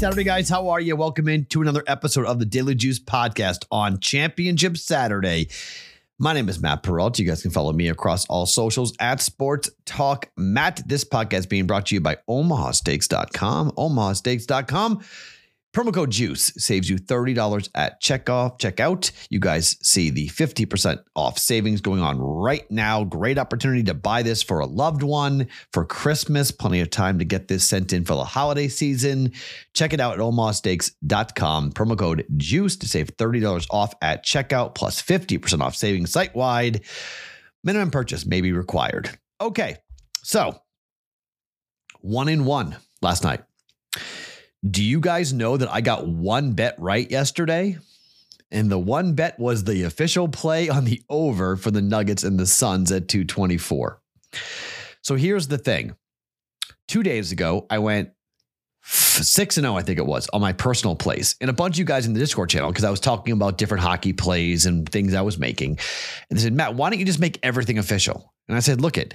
Saturday, 0.00 0.24
guys. 0.24 0.48
How 0.48 0.70
are 0.70 0.80
you? 0.80 0.96
Welcome 0.96 1.28
in 1.28 1.44
to 1.50 1.60
another 1.60 1.84
episode 1.86 2.24
of 2.24 2.38
the 2.38 2.46
Daily 2.46 2.74
Juice 2.74 2.98
podcast 2.98 3.66
on 3.70 4.00
Championship 4.00 4.78
Saturday. 4.78 5.48
My 6.18 6.32
name 6.32 6.48
is 6.48 6.58
Matt 6.58 6.82
Perrault. 6.82 7.18
You 7.18 7.26
guys 7.26 7.42
can 7.42 7.50
follow 7.50 7.74
me 7.74 7.86
across 7.90 8.24
all 8.24 8.46
socials 8.46 8.94
at 8.98 9.20
Sports 9.20 9.68
Talk 9.84 10.30
Matt. 10.38 10.80
This 10.88 11.04
podcast 11.04 11.40
is 11.40 11.46
being 11.46 11.66
brought 11.66 11.84
to 11.86 11.94
you 11.94 12.00
by 12.00 12.16
OmahaSteaks.com. 12.30 13.72
OmahaSteaks.com 13.72 15.04
Promo 15.72 15.94
code 15.94 16.10
JUICE 16.10 16.54
saves 16.56 16.90
you 16.90 16.96
$30 16.96 17.68
at 17.76 18.02
checkoff, 18.02 18.58
checkout. 18.58 19.12
You 19.30 19.38
guys 19.38 19.76
see 19.86 20.10
the 20.10 20.26
50% 20.28 21.04
off 21.14 21.38
savings 21.38 21.80
going 21.80 22.02
on 22.02 22.18
right 22.18 22.68
now. 22.72 23.04
Great 23.04 23.38
opportunity 23.38 23.84
to 23.84 23.94
buy 23.94 24.22
this 24.24 24.42
for 24.42 24.58
a 24.58 24.66
loved 24.66 25.04
one 25.04 25.46
for 25.72 25.84
Christmas. 25.84 26.50
Plenty 26.50 26.80
of 26.80 26.90
time 26.90 27.20
to 27.20 27.24
get 27.24 27.46
this 27.46 27.64
sent 27.64 27.92
in 27.92 28.04
for 28.04 28.14
the 28.14 28.24
holiday 28.24 28.66
season. 28.66 29.30
Check 29.72 29.92
it 29.92 30.00
out 30.00 30.14
at 30.14 30.18
omahasteaks.com. 30.20 31.70
Promo 31.72 31.96
code 31.96 32.26
JUICE 32.36 32.76
to 32.78 32.88
save 32.88 33.16
$30 33.16 33.66
off 33.70 33.94
at 34.02 34.24
checkout 34.24 34.74
plus 34.74 35.00
50% 35.00 35.60
off 35.60 35.76
savings 35.76 36.10
site 36.10 36.34
wide. 36.34 36.80
Minimum 37.62 37.92
purchase 37.92 38.26
may 38.26 38.40
be 38.40 38.50
required. 38.50 39.16
Okay, 39.40 39.76
so 40.24 40.60
one 42.00 42.28
in 42.28 42.44
one 42.44 42.76
last 43.02 43.22
night. 43.22 43.44
Do 44.68 44.82
you 44.82 45.00
guys 45.00 45.32
know 45.32 45.56
that 45.56 45.72
I 45.72 45.80
got 45.80 46.06
one 46.06 46.52
bet 46.52 46.74
right 46.78 47.10
yesterday? 47.10 47.78
And 48.50 48.70
the 48.70 48.78
one 48.78 49.14
bet 49.14 49.38
was 49.38 49.64
the 49.64 49.84
official 49.84 50.28
play 50.28 50.68
on 50.68 50.84
the 50.84 51.02
over 51.08 51.56
for 51.56 51.70
the 51.70 51.80
Nuggets 51.80 52.24
and 52.24 52.38
the 52.38 52.46
Suns 52.46 52.90
at 52.92 53.08
224. 53.08 54.00
So 55.02 55.14
here's 55.14 55.48
the 55.48 55.56
thing. 55.56 55.94
Two 56.88 57.02
days 57.02 57.32
ago, 57.32 57.66
I 57.70 57.78
went 57.78 58.10
6 58.82 59.56
and 59.56 59.64
0, 59.64 59.76
I 59.76 59.82
think 59.82 59.98
it 59.98 60.06
was, 60.06 60.28
on 60.30 60.40
my 60.40 60.52
personal 60.52 60.96
plays. 60.96 61.36
And 61.40 61.48
a 61.48 61.52
bunch 61.52 61.76
of 61.76 61.78
you 61.78 61.84
guys 61.84 62.06
in 62.06 62.12
the 62.12 62.18
Discord 62.18 62.50
channel, 62.50 62.70
because 62.70 62.84
I 62.84 62.90
was 62.90 63.00
talking 63.00 63.32
about 63.32 63.56
different 63.56 63.82
hockey 63.82 64.12
plays 64.12 64.66
and 64.66 64.88
things 64.88 65.14
I 65.14 65.22
was 65.22 65.38
making. 65.38 65.78
And 66.28 66.38
they 66.38 66.42
said, 66.42 66.52
Matt, 66.52 66.74
why 66.74 66.90
don't 66.90 66.98
you 66.98 67.04
just 67.04 67.20
make 67.20 67.38
everything 67.42 67.78
official? 67.78 68.34
And 68.48 68.56
I 68.56 68.60
said, 68.60 68.80
look 68.80 68.98
it 68.98 69.14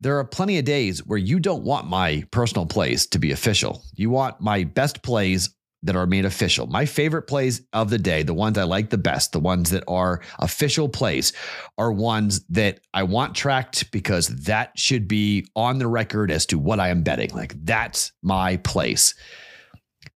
there 0.00 0.18
are 0.18 0.24
plenty 0.24 0.58
of 0.58 0.64
days 0.64 1.04
where 1.04 1.18
you 1.18 1.38
don't 1.38 1.62
want 1.62 1.86
my 1.86 2.24
personal 2.30 2.66
plays 2.66 3.06
to 3.08 3.18
be 3.18 3.32
official. 3.32 3.82
You 3.94 4.10
want 4.10 4.40
my 4.40 4.64
best 4.64 5.02
plays 5.02 5.50
that 5.82 5.96
are 5.96 6.06
made 6.06 6.24
official. 6.24 6.66
My 6.66 6.84
favorite 6.84 7.22
plays 7.22 7.62
of 7.72 7.90
the 7.90 7.98
day, 7.98 8.22
the 8.22 8.34
ones 8.34 8.58
I 8.58 8.64
like 8.64 8.90
the 8.90 8.98
best, 8.98 9.32
the 9.32 9.40
ones 9.40 9.70
that 9.70 9.84
are 9.88 10.20
official 10.38 10.88
plays, 10.88 11.32
are 11.78 11.90
ones 11.90 12.44
that 12.50 12.80
I 12.92 13.02
want 13.04 13.34
tracked 13.34 13.90
because 13.90 14.28
that 14.28 14.78
should 14.78 15.08
be 15.08 15.46
on 15.56 15.78
the 15.78 15.86
record 15.86 16.30
as 16.30 16.46
to 16.46 16.58
what 16.58 16.80
I 16.80 16.88
am 16.88 17.02
betting. 17.02 17.30
Like 17.30 17.54
that's 17.64 18.12
my 18.22 18.58
place. 18.58 19.14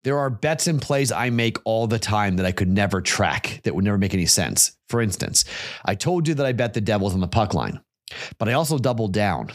There 0.03 0.19
are 0.19 0.29
bets 0.29 0.67
and 0.67 0.83
plays 0.83 1.11
I 1.11 1.31
make 1.31 1.57
all 1.65 1.87
the 1.87 1.99
time 1.99 2.37
that 2.37 2.45
I 2.45 2.53
could 2.53 2.69
never 2.69 3.01
track 3.01 3.61
that 3.65 3.75
would 3.75 3.85
never 3.85 3.97
make 3.97 4.13
any 4.13 4.27
sense. 4.27 4.73
For 4.89 5.01
instance, 5.01 5.47
I 5.85 5.95
told 5.95 6.29
you 6.29 6.35
that 6.35 6.47
I 6.47 6.53
bet 6.53 6.75
the 6.75 6.83
Devils 6.83 7.15
on 7.15 7.21
the 7.21 7.27
puck 7.27 7.55
line, 7.55 7.81
but 8.39 8.51
I 8.51 8.53
also 8.53 8.77
doubled 8.77 9.15
down 9.15 9.51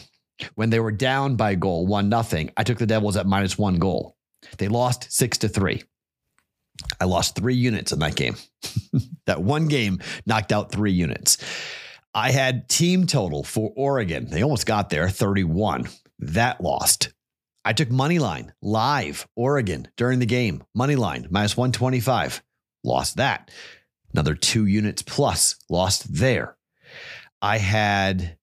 when 0.54 0.70
they 0.70 0.80
were 0.80 0.92
down 0.92 1.36
by 1.36 1.54
goal, 1.54 1.86
one 1.86 2.08
nothing, 2.08 2.50
I 2.56 2.64
took 2.64 2.78
the 2.78 2.86
Devils 2.86 3.16
at 3.16 3.26
minus 3.26 3.58
one 3.58 3.78
goal. 3.78 4.16
They 4.58 4.68
lost 4.68 5.12
six 5.12 5.38
to 5.38 5.48
three. 5.48 5.82
I 7.00 7.04
lost 7.04 7.36
three 7.36 7.54
units 7.54 7.92
in 7.92 7.98
that 7.98 8.16
game. 8.16 8.36
that 9.26 9.42
one 9.42 9.68
game 9.68 10.00
knocked 10.26 10.52
out 10.52 10.72
three 10.72 10.92
units. 10.92 11.36
I 12.14 12.30
had 12.30 12.68
team 12.68 13.06
total 13.06 13.44
for 13.44 13.72
Oregon. 13.76 14.28
They 14.30 14.42
almost 14.42 14.66
got 14.66 14.90
there, 14.90 15.08
31. 15.08 15.88
That 16.20 16.60
lost. 16.60 17.12
I 17.64 17.72
took 17.72 17.90
money 17.90 18.18
line 18.18 18.52
live 18.62 19.28
Oregon 19.36 19.88
during 19.96 20.18
the 20.18 20.26
game. 20.26 20.64
Money 20.74 20.96
line 20.96 21.28
minus 21.30 21.56
125. 21.56 22.42
Lost 22.82 23.18
that. 23.18 23.50
Another 24.12 24.34
two 24.34 24.66
units 24.66 25.02
plus 25.02 25.56
lost 25.68 26.12
there. 26.12 26.56
I 27.42 27.58
had 27.58 28.38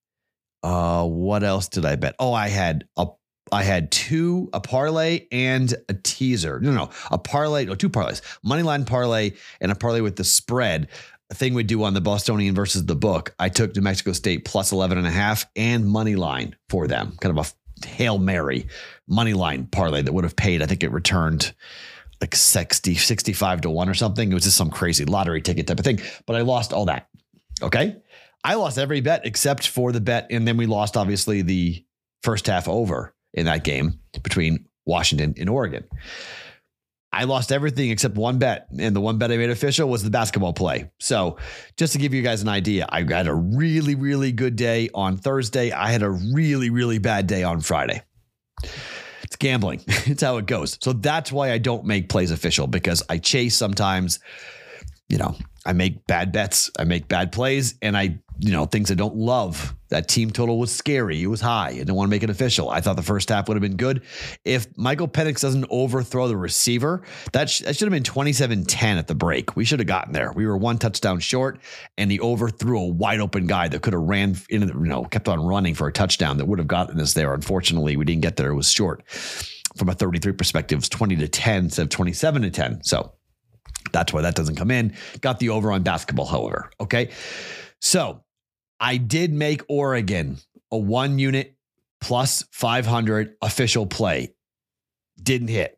uh, 0.64 1.06
what 1.06 1.44
else 1.44 1.68
did 1.68 1.86
I 1.86 1.96
bet? 1.96 2.16
Oh, 2.20 2.34
I 2.34 2.48
had 2.48 2.88
a 2.98 3.08
I 3.52 3.64
had 3.64 3.92
two 3.92 4.50
a 4.54 4.60
parlay 4.60 5.28
and 5.32 5.74
a 5.88 5.94
teaser. 5.94 6.60
No, 6.60 6.72
no, 6.72 6.90
a 7.12 7.18
parlay, 7.18 7.66
no, 7.66 7.76
two 7.76 7.90
parlays, 7.90 8.22
money 8.44 8.64
line 8.64 8.86
parlay 8.86 9.32
and 9.62 9.72
a 9.72 9.76
parlay 9.76 10.02
with 10.02 10.16
the 10.16 10.24
spread. 10.24 10.90
A 11.30 11.36
thing 11.36 11.54
we 11.54 11.64
do 11.64 11.84
on 11.84 11.94
the 11.94 12.00
Bostonian 12.00 12.56
versus 12.56 12.86
the 12.86 12.96
book. 12.96 13.36
I 13.38 13.50
took 13.50 13.76
New 13.76 13.82
Mexico 13.82 14.14
State 14.14 14.46
plus 14.46 14.72
11 14.72 14.98
and 14.98 15.06
a 15.06 15.12
half 15.12 15.46
and 15.58 15.86
money 15.86 16.16
line 16.16 16.56
for 16.70 16.88
them. 16.88 17.18
Kind 17.20 17.38
of 17.38 17.46
a 17.46 17.86
Hail 17.86 18.18
Mary 18.18 18.68
money 19.08 19.34
line 19.34 19.68
parlay 19.68 20.02
that 20.02 20.14
would 20.14 20.24
have 20.24 20.36
paid. 20.36 20.62
I 20.62 20.66
think 20.66 20.84
it 20.84 20.92
returned 20.92 21.54
like 22.22 22.36
60, 22.36 22.96
65 22.96 23.62
to 23.62 23.70
one 23.70 23.90
or 23.90 23.94
something. 23.94 24.32
It 24.32 24.34
was 24.34 24.46
just 24.46 24.58
some 24.58 24.70
crazy 24.70 25.06
lottery 25.06 25.42
ticket 25.42 25.68
type 25.68 25.80
of 25.80 25.86
thing. 25.86 26.00
But 26.26 26.38
I 26.38 26.42
lost 26.42 26.74
all 26.74 26.86
that. 26.86 27.08
Okay. 27.62 27.98
I 28.48 28.54
lost 28.54 28.78
every 28.78 29.02
bet 29.02 29.26
except 29.26 29.68
for 29.68 29.92
the 29.92 30.00
bet. 30.00 30.28
And 30.32 30.48
then 30.48 30.56
we 30.56 30.68
lost, 30.68 30.96
obviously, 30.96 31.42
the 31.42 31.84
first 32.24 32.48
half 32.48 32.70
over 32.70 33.14
in 33.34 33.46
that 33.46 33.66
game 33.66 34.00
between 34.24 34.68
Washington 34.86 35.36
and 35.38 35.50
Oregon. 35.50 35.84
I 37.12 37.26
lost 37.26 37.52
everything 37.52 37.90
except 37.90 38.16
one 38.16 38.40
bet. 38.40 38.68
And 38.80 38.96
the 38.96 39.02
one 39.02 39.18
bet 39.18 39.34
I 39.34 39.38
made 39.38 39.50
official 39.50 39.90
was 39.90 40.02
the 40.02 40.10
basketball 40.10 40.54
play. 40.54 40.90
So, 40.98 41.38
just 41.76 41.92
to 41.92 42.00
give 42.00 42.14
you 42.14 42.22
guys 42.22 42.42
an 42.42 42.48
idea, 42.48 42.86
I 42.88 43.04
had 43.04 43.28
a 43.28 43.36
really, 43.36 43.96
really 43.96 44.32
good 44.32 44.56
day 44.56 44.90
on 44.94 45.18
Thursday. 45.18 45.74
I 45.74 45.92
had 45.92 46.02
a 46.02 46.10
really, 46.10 46.70
really 46.70 47.00
bad 47.00 47.28
day 47.28 47.44
on 47.44 47.60
Friday. 47.60 48.02
It's 49.24 49.36
gambling, 49.36 49.82
it's 49.88 50.24
how 50.24 50.38
it 50.38 50.46
goes. 50.46 50.78
So, 50.82 50.94
that's 50.94 51.34
why 51.34 51.52
I 51.52 51.58
don't 51.58 51.84
make 51.84 52.08
plays 52.08 52.32
official 52.32 52.66
because 52.66 53.04
I 53.10 53.18
chase 53.18 53.58
sometimes, 53.58 54.20
you 55.10 55.18
know, 55.18 55.36
I 55.66 55.74
make 55.74 56.06
bad 56.08 56.32
bets, 56.32 56.72
I 56.78 56.84
make 56.84 57.08
bad 57.08 57.32
plays, 57.32 57.76
and 57.82 57.98
I, 57.98 58.20
you 58.40 58.52
know, 58.52 58.66
things 58.66 58.92
I 58.92 58.94
don't 58.94 59.16
love. 59.16 59.74
That 59.90 60.10
team 60.10 60.32
total 60.32 60.60
was 60.60 60.74
scary. 60.74 61.22
It 61.22 61.28
was 61.28 61.40
high. 61.40 61.70
I 61.70 61.74
didn't 61.74 61.96
want 61.96 62.08
to 62.08 62.10
make 62.10 62.24
it 62.24 62.30
official. 62.30 62.70
I 62.70 62.82
thought 62.82 62.98
the 62.98 63.02
first 63.02 63.30
half 63.30 63.48
would 63.48 63.56
have 63.56 63.62
been 63.62 63.78
good. 63.78 64.04
If 64.44 64.68
Michael 64.78 65.08
Penix 65.08 65.42
doesn't 65.42 65.66
overthrow 65.70 66.28
the 66.28 66.36
receiver, 66.36 67.04
that, 67.32 67.50
sh- 67.50 67.62
that 67.62 67.78
should 67.78 67.86
have 67.86 67.94
been 67.94 68.04
27 68.04 68.66
10 68.66 68.98
at 68.98 69.08
the 69.08 69.16
break. 69.16 69.56
We 69.56 69.64
should 69.64 69.80
have 69.80 69.88
gotten 69.88 70.12
there. 70.12 70.34
We 70.34 70.46
were 70.46 70.58
one 70.58 70.78
touchdown 70.78 71.20
short, 71.20 71.60
and 71.98 72.12
he 72.12 72.20
overthrew 72.20 72.80
a 72.80 72.88
wide 72.88 73.22
open 73.22 73.48
guy 73.48 73.70
that 73.70 73.82
could 73.82 73.94
have 73.94 74.04
ran 74.04 74.34
the, 74.34 74.44
you 74.50 74.76
know, 74.76 75.06
kept 75.06 75.30
on 75.30 75.46
running 75.46 75.74
for 75.74 75.88
a 75.88 75.94
touchdown 75.94 76.38
that 76.38 76.46
would 76.46 76.60
have 76.60 76.68
gotten 76.68 77.00
us 77.00 77.14
there. 77.14 77.34
Unfortunately, 77.34 77.96
we 77.96 78.06
didn't 78.06 78.22
get 78.22 78.36
there. 78.36 78.52
It 78.52 78.56
was 78.56 78.72
short. 78.72 79.10
From 79.78 79.90
a 79.90 79.94
33 79.94 80.34
perspective, 80.34 80.78
it 80.78 80.82
was 80.82 80.90
20 80.90 81.18
to 81.18 81.28
10 81.28 81.66
instead 81.66 81.84
of 81.84 81.90
27 81.90 82.42
to 82.42 82.50
10. 82.50 82.84
So, 82.84 83.14
that's 83.92 84.14
why 84.14 84.22
that 84.22 84.36
doesn't 84.36 84.56
come 84.56 84.72
in. 84.72 84.96
Got 85.22 85.40
the 85.40 85.50
over 85.50 85.72
on 85.72 85.84
basketball, 85.84 86.26
however. 86.26 86.72
Okay. 86.80 87.12
So 87.82 88.24
I 88.80 88.98
did 88.98 89.34
make 89.34 89.62
Oregon 89.68 90.38
a 90.72 90.78
one 90.78 91.20
unit 91.20 91.56
plus 92.02 92.44
500 92.52 93.36
official 93.42 93.86
play. 93.86 94.34
Didn't 95.22 95.48
hit. 95.50 95.74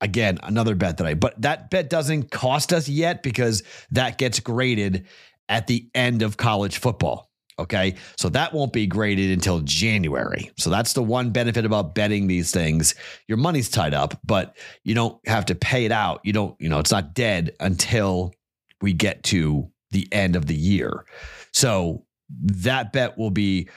Again, 0.00 0.38
another 0.42 0.74
bet 0.74 0.96
that 0.96 1.06
I, 1.06 1.14
but 1.14 1.40
that 1.42 1.68
bet 1.68 1.90
doesn't 1.90 2.30
cost 2.30 2.72
us 2.72 2.88
yet 2.88 3.22
because 3.22 3.62
that 3.90 4.16
gets 4.16 4.40
graded 4.40 5.06
at 5.48 5.66
the 5.66 5.90
end 5.94 6.22
of 6.22 6.38
college 6.38 6.78
football. 6.78 7.29
Okay. 7.60 7.94
So 8.16 8.30
that 8.30 8.54
won't 8.54 8.72
be 8.72 8.86
graded 8.86 9.30
until 9.30 9.60
January. 9.60 10.50
So 10.56 10.70
that's 10.70 10.94
the 10.94 11.02
one 11.02 11.30
benefit 11.30 11.66
about 11.66 11.94
betting 11.94 12.26
these 12.26 12.50
things. 12.50 12.94
Your 13.28 13.36
money's 13.36 13.68
tied 13.68 13.92
up, 13.92 14.18
but 14.24 14.56
you 14.82 14.94
don't 14.94 15.20
have 15.28 15.44
to 15.46 15.54
pay 15.54 15.84
it 15.84 15.92
out. 15.92 16.20
You 16.24 16.32
don't, 16.32 16.58
you 16.58 16.70
know, 16.70 16.78
it's 16.78 16.90
not 16.90 17.14
dead 17.14 17.54
until 17.60 18.32
we 18.80 18.94
get 18.94 19.22
to 19.24 19.70
the 19.90 20.08
end 20.10 20.36
of 20.36 20.46
the 20.46 20.54
year. 20.54 21.04
So 21.52 22.06
that 22.42 22.92
bet 22.92 23.18
will 23.18 23.30
be 23.30 23.68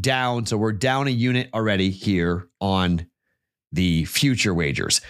down. 0.00 0.46
So 0.46 0.56
we're 0.56 0.72
down 0.72 1.08
a 1.08 1.10
unit 1.10 1.50
already 1.52 1.90
here 1.90 2.48
on 2.60 3.06
the 3.72 4.04
future 4.04 4.54
wagers. 4.54 5.00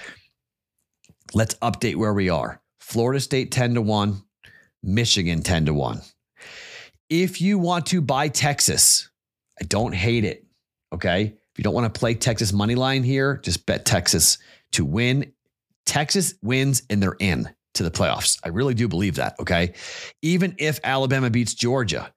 Let's 1.35 1.55
update 1.57 1.97
where 1.97 2.15
we 2.15 2.31
are. 2.31 2.63
Florida 2.81 3.21
State 3.21 3.51
10 3.51 3.75
to 3.75 3.83
1, 3.83 4.23
Michigan 4.83 5.43
10 5.43 5.67
to 5.67 5.75
1. 5.75 6.01
If 7.09 7.41
you 7.41 7.59
want 7.59 7.87
to 7.87 8.01
buy 8.01 8.29
Texas, 8.29 9.11
I 9.61 9.65
don't 9.65 9.95
hate 9.95 10.25
it. 10.25 10.45
Okay. 10.93 11.23
If 11.23 11.59
you 11.59 11.65
don't 11.65 11.75
want 11.75 11.93
to 11.93 11.99
play 11.99 12.15
Texas 12.15 12.53
money 12.53 12.75
line 12.75 13.03
here, 13.03 13.39
just 13.39 13.65
bet 13.67 13.85
Texas 13.85 14.39
to 14.73 14.85
win. 14.85 15.33
Texas 15.87 16.35
wins 16.43 16.83
and 16.91 17.03
they're 17.03 17.17
in 17.19 17.49
to 17.75 17.83
the 17.83 17.91
playoffs. 17.91 18.39
I 18.45 18.49
really 18.49 18.75
do 18.75 18.89
believe 18.89 19.17
that. 19.17 19.37
Okay. 19.41 19.75
Even 20.23 20.55
if 20.59 20.81
Alabama 20.83 21.31
beats 21.31 21.55
Georgia, 21.55 22.13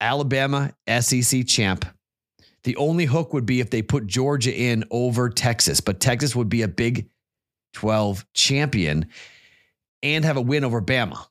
Alabama 0.00 0.72
SEC 1.00 1.46
champ. 1.46 1.84
The 2.64 2.76
only 2.76 3.04
hook 3.04 3.32
would 3.32 3.46
be 3.46 3.60
if 3.60 3.70
they 3.70 3.82
put 3.82 4.06
Georgia 4.06 4.52
in 4.52 4.84
over 4.90 5.30
Texas, 5.30 5.80
but 5.80 6.00
Texas 6.00 6.34
would 6.34 6.48
be 6.48 6.62
a 6.62 6.68
Big 6.68 7.08
12 7.74 8.26
champion 8.34 9.06
and 10.02 10.24
have 10.24 10.36
a 10.36 10.40
win 10.40 10.64
over 10.64 10.82
Bama. 10.82 11.26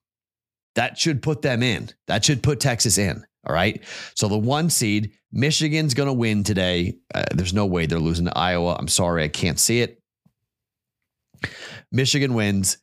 That 0.75 0.98
should 0.98 1.22
put 1.22 1.42
them 1.42 1.63
in. 1.63 1.89
That 2.07 2.24
should 2.24 2.44
put 2.44 2.60
Texas 2.60 2.98
in. 2.98 3.25
All 3.48 3.54
right. 3.54 3.81
So 4.16 4.27
the 4.27 4.38
one 4.38 4.69
seed, 4.69 5.12
Michigan's 5.31 5.94
going 5.94 6.07
to 6.07 6.13
win 6.13 6.44
today. 6.44 6.98
Uh, 7.13 7.24
there's 7.33 7.54
no 7.54 7.66
way 7.66 7.86
they're 7.86 8.00
losing 8.00 8.25
to 8.25 8.38
Iowa. 8.38 8.75
I'm 8.77 8.88
sorry, 8.88 9.24
I 9.24 9.27
can't 9.27 9.60
see 9.60 9.81
it. 9.81 10.01
Michigan 11.92 12.33
wins. 12.33 12.77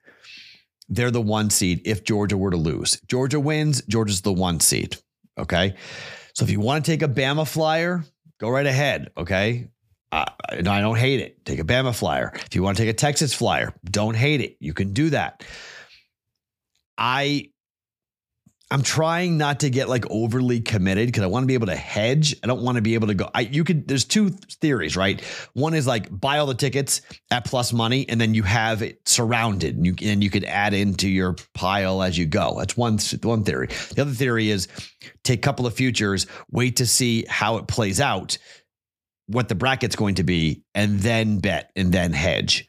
They're 0.89 1.11
the 1.11 1.21
one 1.21 1.51
seed 1.51 1.83
if 1.85 2.05
Georgia 2.05 2.37
were 2.37 2.51
to 2.51 2.57
lose. 2.57 3.01
Georgia 3.09 3.41
wins, 3.41 3.83
Georgia's 3.83 4.21
the 4.21 4.33
one 4.33 4.61
seed. 4.61 4.97
Okay. 5.39 5.75
So 6.35 6.45
if 6.45 6.51
you 6.51 6.61
want 6.61 6.85
to 6.85 6.91
take 6.91 7.03
a 7.03 7.09
Bama 7.09 7.49
flyer, 7.49 8.05
go 8.39 8.49
right 8.49 8.67
ahead. 8.67 9.11
Okay. 9.17 9.69
Uh, 10.11 10.27
I 10.51 10.61
don't 10.61 10.99
hate 10.99 11.21
it. 11.21 11.45
Take 11.45 11.59
a 11.59 11.65
Bama 11.65 11.95
flyer. 11.95 12.33
If 12.35 12.55
you 12.55 12.63
want 12.63 12.77
to 12.77 12.83
take 12.83 12.91
a 12.91 12.97
Texas 12.97 13.33
flyer, 13.33 13.75
don't 13.85 14.15
hate 14.15 14.43
it. 14.43 14.57
You 14.61 14.75
can 14.75 14.93
do 14.93 15.11
that. 15.11 15.43
I 16.99 17.52
I'm 18.73 18.83
trying 18.83 19.37
not 19.37 19.61
to 19.61 19.69
get 19.69 19.91
like 19.91 20.07
overly 20.09 20.63
committed 20.63 21.07
because 21.09 21.23
I 21.23 21.27
want 21.27 21.43
to 21.43 21.47
be 21.47 21.53
able 21.53 21.67
to 21.67 21.77
hedge. 21.77 22.35
I 22.43 22.47
don't 22.47 22.63
want 22.63 22.77
to 22.77 22.83
be 22.83 22.95
able 22.95 23.09
to 23.09 23.15
go. 23.15 23.29
I 23.35 23.43
you 23.43 23.65
could 23.65 23.87
there's 23.87 24.07
two 24.07 24.31
theories, 24.31 24.97
right? 24.97 25.21
One 25.53 25.75
is 25.75 25.87
like 25.87 26.09
buy 26.11 26.39
all 26.39 26.47
the 26.47 26.55
tickets 26.55 27.03
at 27.31 27.45
plus 27.45 27.75
money 27.75 28.09
and 28.09 28.19
then 28.19 28.33
you 28.33 28.43
have 28.45 28.81
it 28.81 29.07
surrounded 29.07 29.77
and 29.77 29.85
you 29.85 29.95
and 30.01 30.25
you 30.25 30.31
could 30.31 30.45
add 30.45 30.73
into 30.73 31.07
your 31.07 31.37
pile 31.53 32.03
as 32.03 32.17
you 32.17 32.25
go. 32.25 32.55
That's 32.59 32.75
one 32.75 32.99
one 33.23 33.45
theory. 33.45 33.67
The 33.95 34.03
other 34.03 34.11
theory 34.11 34.49
is 34.49 34.69
take 35.23 35.41
a 35.41 35.43
couple 35.43 35.67
of 35.67 35.75
futures, 35.75 36.27
wait 36.51 36.77
to 36.77 36.87
see 36.87 37.27
how 37.29 37.59
it 37.59 37.67
plays 37.67 38.01
out, 38.01 38.39
what 39.27 39.51
the 39.51 39.55
bracket's 39.55 39.97
going 39.97 40.15
to 40.15 40.25
be, 40.25 40.63
and 40.75 40.99
then 41.01 41.41
bet 41.41 41.73
and 41.77 41.93
then 41.93 42.15
hedge. 42.15 42.67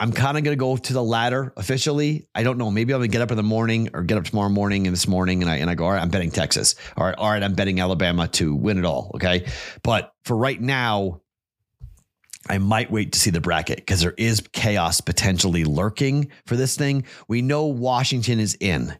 I'm 0.00 0.12
kind 0.12 0.36
of 0.36 0.42
going 0.42 0.56
to 0.56 0.60
go 0.60 0.76
to 0.76 0.92
the 0.92 1.02
latter 1.02 1.52
officially. 1.56 2.26
I 2.34 2.42
don't 2.42 2.58
know. 2.58 2.70
Maybe 2.70 2.92
I'm 2.92 2.98
going 2.98 3.10
to 3.10 3.12
get 3.12 3.22
up 3.22 3.30
in 3.30 3.36
the 3.36 3.44
morning 3.44 3.90
or 3.94 4.02
get 4.02 4.18
up 4.18 4.24
tomorrow 4.24 4.48
morning 4.48 4.86
and 4.86 4.94
this 4.94 5.06
morning 5.06 5.40
and 5.42 5.50
I, 5.50 5.56
and 5.56 5.70
I 5.70 5.74
go, 5.74 5.84
all 5.84 5.92
right, 5.92 6.02
I'm 6.02 6.10
betting 6.10 6.32
Texas. 6.32 6.74
All 6.96 7.04
right, 7.04 7.14
all 7.16 7.30
right, 7.30 7.42
I'm 7.42 7.54
betting 7.54 7.78
Alabama 7.78 8.26
to 8.28 8.54
win 8.54 8.78
it 8.78 8.84
all. 8.84 9.12
Okay. 9.14 9.46
But 9.82 10.12
for 10.24 10.36
right 10.36 10.60
now, 10.60 11.20
I 12.48 12.58
might 12.58 12.90
wait 12.90 13.12
to 13.12 13.18
see 13.18 13.30
the 13.30 13.40
bracket 13.40 13.76
because 13.76 14.00
there 14.00 14.14
is 14.18 14.42
chaos 14.52 15.00
potentially 15.00 15.64
lurking 15.64 16.30
for 16.44 16.56
this 16.56 16.76
thing. 16.76 17.04
We 17.28 17.40
know 17.40 17.66
Washington 17.66 18.40
is 18.40 18.56
in. 18.60 18.94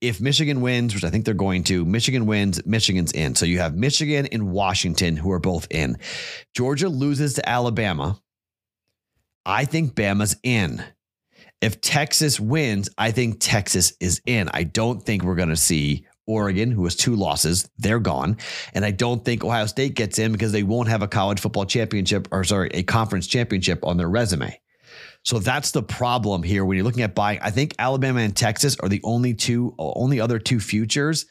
If 0.00 0.20
Michigan 0.20 0.62
wins, 0.62 0.94
which 0.94 1.04
I 1.04 1.10
think 1.10 1.26
they're 1.26 1.34
going 1.34 1.62
to, 1.64 1.84
Michigan 1.84 2.24
wins, 2.24 2.64
Michigan's 2.64 3.12
in. 3.12 3.34
So 3.34 3.44
you 3.44 3.58
have 3.58 3.76
Michigan 3.76 4.26
and 4.32 4.50
Washington 4.50 5.16
who 5.16 5.30
are 5.30 5.38
both 5.38 5.66
in. 5.70 5.98
Georgia 6.56 6.88
loses 6.88 7.34
to 7.34 7.46
Alabama 7.46 8.18
I 9.44 9.64
think 9.64 9.94
Bama's 9.94 10.36
in. 10.42 10.82
If 11.60 11.80
Texas 11.80 12.40
wins, 12.40 12.88
I 12.96 13.10
think 13.10 13.36
Texas 13.38 13.92
is 14.00 14.20
in. 14.26 14.48
I 14.52 14.64
don't 14.64 15.02
think 15.02 15.22
we're 15.22 15.34
going 15.34 15.50
to 15.50 15.56
see 15.56 16.06
Oregon, 16.26 16.70
who 16.70 16.84
has 16.84 16.94
two 16.94 17.16
losses, 17.16 17.68
they're 17.76 17.98
gone. 17.98 18.36
And 18.72 18.84
I 18.84 18.92
don't 18.92 19.24
think 19.24 19.44
Ohio 19.44 19.66
State 19.66 19.94
gets 19.94 20.18
in 20.18 20.32
because 20.32 20.52
they 20.52 20.62
won't 20.62 20.88
have 20.88 21.02
a 21.02 21.08
college 21.08 21.40
football 21.40 21.66
championship 21.66 22.28
or, 22.30 22.44
sorry, 22.44 22.70
a 22.72 22.82
conference 22.82 23.26
championship 23.26 23.84
on 23.84 23.96
their 23.96 24.08
resume. 24.08 24.58
So 25.22 25.38
that's 25.38 25.72
the 25.72 25.82
problem 25.82 26.42
here 26.42 26.64
when 26.64 26.76
you're 26.76 26.84
looking 26.84 27.02
at 27.02 27.14
buying. 27.14 27.40
I 27.42 27.50
think 27.50 27.74
Alabama 27.78 28.20
and 28.20 28.34
Texas 28.34 28.78
are 28.80 28.88
the 28.88 29.00
only 29.04 29.34
two, 29.34 29.74
only 29.78 30.20
other 30.20 30.38
two 30.38 30.60
futures 30.60 31.26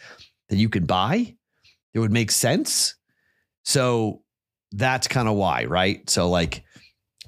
that 0.50 0.58
you 0.58 0.70
can 0.70 0.86
buy. 0.86 1.36
It 1.94 2.00
would 2.00 2.12
make 2.12 2.30
sense. 2.30 2.96
So 3.64 4.22
that's 4.72 5.08
kind 5.08 5.28
of 5.28 5.36
why, 5.36 5.66
right? 5.66 6.08
So, 6.10 6.30
like, 6.30 6.64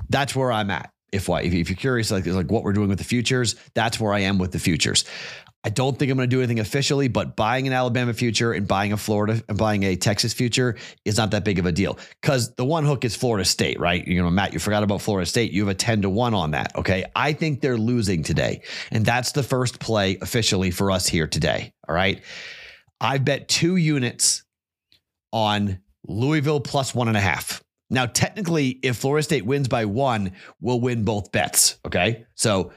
that's 0.09 0.35
where 0.35 0.51
I'm 0.51 0.69
at. 0.69 0.91
If 1.11 1.29
if, 1.29 1.69
you're 1.69 1.77
curious, 1.77 2.09
like 2.09 2.25
like 2.25 2.49
what 2.49 2.63
we're 2.63 2.73
doing 2.73 2.87
with 2.87 2.97
the 2.97 3.03
futures, 3.03 3.55
that's 3.73 3.99
where 3.99 4.13
I 4.13 4.19
am 4.19 4.37
with 4.37 4.51
the 4.51 4.59
futures. 4.59 5.03
I 5.63 5.69
don't 5.69 5.97
think 5.97 6.09
I'm 6.09 6.17
going 6.17 6.27
to 6.27 6.35
do 6.35 6.39
anything 6.39 6.59
officially, 6.59 7.07
but 7.07 7.35
buying 7.35 7.67
an 7.67 7.73
Alabama 7.73 8.13
future 8.13 8.51
and 8.51 8.67
buying 8.67 8.93
a 8.93 8.97
Florida 8.97 9.43
and 9.47 9.57
buying 9.57 9.83
a 9.83 9.95
Texas 9.95 10.33
future 10.33 10.75
is 11.05 11.17
not 11.17 11.31
that 11.31 11.45
big 11.45 11.59
of 11.59 11.67
a 11.67 11.71
deal 11.71 11.99
because 12.19 12.55
the 12.55 12.65
one 12.65 12.83
hook 12.83 13.05
is 13.05 13.15
Florida 13.15 13.45
State, 13.45 13.79
right? 13.79 14.07
You 14.07 14.23
know, 14.23 14.29
Matt, 14.31 14.53
you 14.53 14.59
forgot 14.59 14.81
about 14.81 15.01
Florida 15.01 15.27
State. 15.27 15.51
You 15.51 15.61
have 15.61 15.69
a 15.69 15.75
10 15.75 16.01
to 16.01 16.09
1 16.09 16.33
on 16.33 16.51
that. 16.51 16.75
Okay. 16.75 17.05
I 17.15 17.33
think 17.33 17.61
they're 17.61 17.77
losing 17.77 18.23
today. 18.23 18.63
And 18.89 19.05
that's 19.05 19.33
the 19.33 19.43
first 19.43 19.79
play 19.79 20.17
officially 20.19 20.71
for 20.71 20.89
us 20.89 21.07
here 21.07 21.27
today. 21.27 21.73
All 21.87 21.93
right. 21.93 22.23
I 22.99 23.19
bet 23.19 23.47
two 23.47 23.75
units 23.75 24.43
on 25.31 25.79
Louisville 26.07 26.59
plus 26.59 26.95
one 26.95 27.07
and 27.07 27.17
a 27.17 27.21
half. 27.21 27.63
Now, 27.91 28.05
technically, 28.05 28.79
if 28.81 28.95
Florida 28.95 29.21
State 29.21 29.45
wins 29.45 29.67
by 29.67 29.83
one, 29.83 30.31
we'll 30.61 30.79
win 30.79 31.03
both 31.03 31.33
bets. 31.33 31.75
Okay. 31.85 32.25
So 32.35 32.71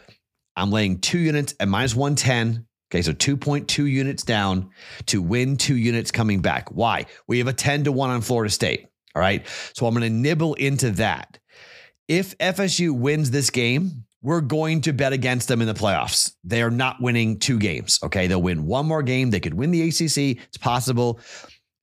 I'm 0.57 0.73
laying 0.73 0.99
two 0.99 1.19
units 1.19 1.55
at 1.61 1.69
minus 1.69 1.95
110. 1.95 2.67
Okay. 2.91 3.01
So 3.01 3.13
2.2 3.13 3.89
units 3.89 4.25
down 4.25 4.71
to 5.07 5.23
win 5.23 5.57
two 5.57 5.77
units 5.77 6.11
coming 6.11 6.41
back. 6.41 6.69
Why? 6.73 7.07
We 7.29 7.39
have 7.39 7.47
a 7.47 7.53
10 7.53 7.85
to 7.85 7.93
1 7.93 8.11
on 8.11 8.21
Florida 8.23 8.51
State. 8.53 8.89
All 9.15 9.21
right. 9.21 9.47
So 9.73 9.87
I'm 9.87 9.95
going 9.95 10.03
to 10.03 10.11
nibble 10.11 10.55
into 10.55 10.91
that. 10.93 11.39
If 12.09 12.37
FSU 12.39 12.91
wins 12.91 13.31
this 13.31 13.51
game, 13.51 14.05
we're 14.21 14.41
going 14.41 14.81
to 14.81 14.93
bet 14.93 15.13
against 15.13 15.47
them 15.47 15.61
in 15.61 15.69
the 15.69 15.75
playoffs. 15.75 16.33
They 16.43 16.61
are 16.61 16.71
not 16.71 17.01
winning 17.01 17.39
two 17.39 17.61
games. 17.61 18.01
Okay. 18.03 18.27
They'll 18.27 18.43
win 18.43 18.67
one 18.67 18.87
more 18.87 19.05
game. 19.05 19.31
They 19.31 19.39
could 19.39 19.55
win 19.55 19.71
the 19.71 19.89
ACC. 19.89 20.43
It's 20.49 20.59
possible. 20.59 21.21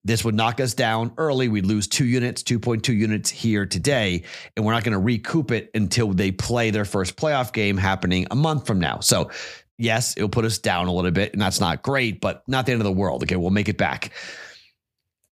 This 0.03 0.25
would 0.25 0.35
knock 0.35 0.59
us 0.59 0.73
down 0.73 1.13
early. 1.17 1.47
We'd 1.47 1.65
lose 1.65 1.87
two 1.87 2.05
units, 2.05 2.41
2.2 2.41 2.95
units 2.95 3.29
here 3.29 3.65
today, 3.65 4.23
and 4.55 4.65
we're 4.65 4.73
not 4.73 4.83
going 4.83 4.93
to 4.93 4.99
recoup 4.99 5.51
it 5.51 5.69
until 5.75 6.11
they 6.13 6.31
play 6.31 6.71
their 6.71 6.85
first 6.85 7.15
playoff 7.15 7.53
game 7.53 7.77
happening 7.77 8.25
a 8.31 8.35
month 8.35 8.65
from 8.65 8.79
now. 8.79 8.99
So, 8.99 9.29
yes, 9.77 10.15
it'll 10.17 10.29
put 10.29 10.45
us 10.45 10.57
down 10.57 10.87
a 10.87 10.91
little 10.91 11.11
bit, 11.11 11.33
and 11.33 11.41
that's 11.41 11.59
not 11.59 11.83
great, 11.83 12.19
but 12.19 12.43
not 12.47 12.65
the 12.65 12.71
end 12.71 12.81
of 12.81 12.85
the 12.85 12.91
world. 12.91 13.23
Okay, 13.23 13.35
we'll 13.35 13.51
make 13.51 13.69
it 13.69 13.77
back. 13.77 14.11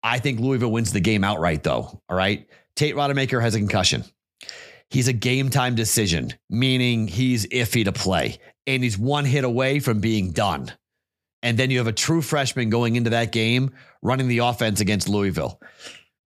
I 0.01 0.19
think 0.19 0.39
Louisville 0.39 0.71
wins 0.71 0.93
the 0.93 0.99
game 0.99 1.23
outright, 1.23 1.63
though. 1.63 2.01
All 2.09 2.17
right. 2.17 2.47
Tate 2.75 2.95
Rodemaker 2.95 3.41
has 3.41 3.55
a 3.55 3.59
concussion. 3.59 4.03
He's 4.89 5.07
a 5.07 5.13
game 5.13 5.49
time 5.49 5.75
decision, 5.75 6.33
meaning 6.49 7.07
he's 7.07 7.47
iffy 7.47 7.85
to 7.85 7.91
play, 7.91 8.37
and 8.67 8.83
he's 8.83 8.97
one 8.97 9.25
hit 9.25 9.43
away 9.43 9.79
from 9.79 9.99
being 9.99 10.31
done. 10.31 10.71
And 11.45 11.59
then 11.59 11.69
you 11.69 11.77
have 11.77 11.87
a 11.87 11.93
true 11.93 12.23
freshman 12.23 12.71
going 12.71 12.95
into 12.95 13.11
that 13.11 13.31
game 13.31 13.71
running 14.01 14.27
the 14.27 14.39
offense 14.39 14.81
against 14.81 15.07
Louisville. 15.07 15.61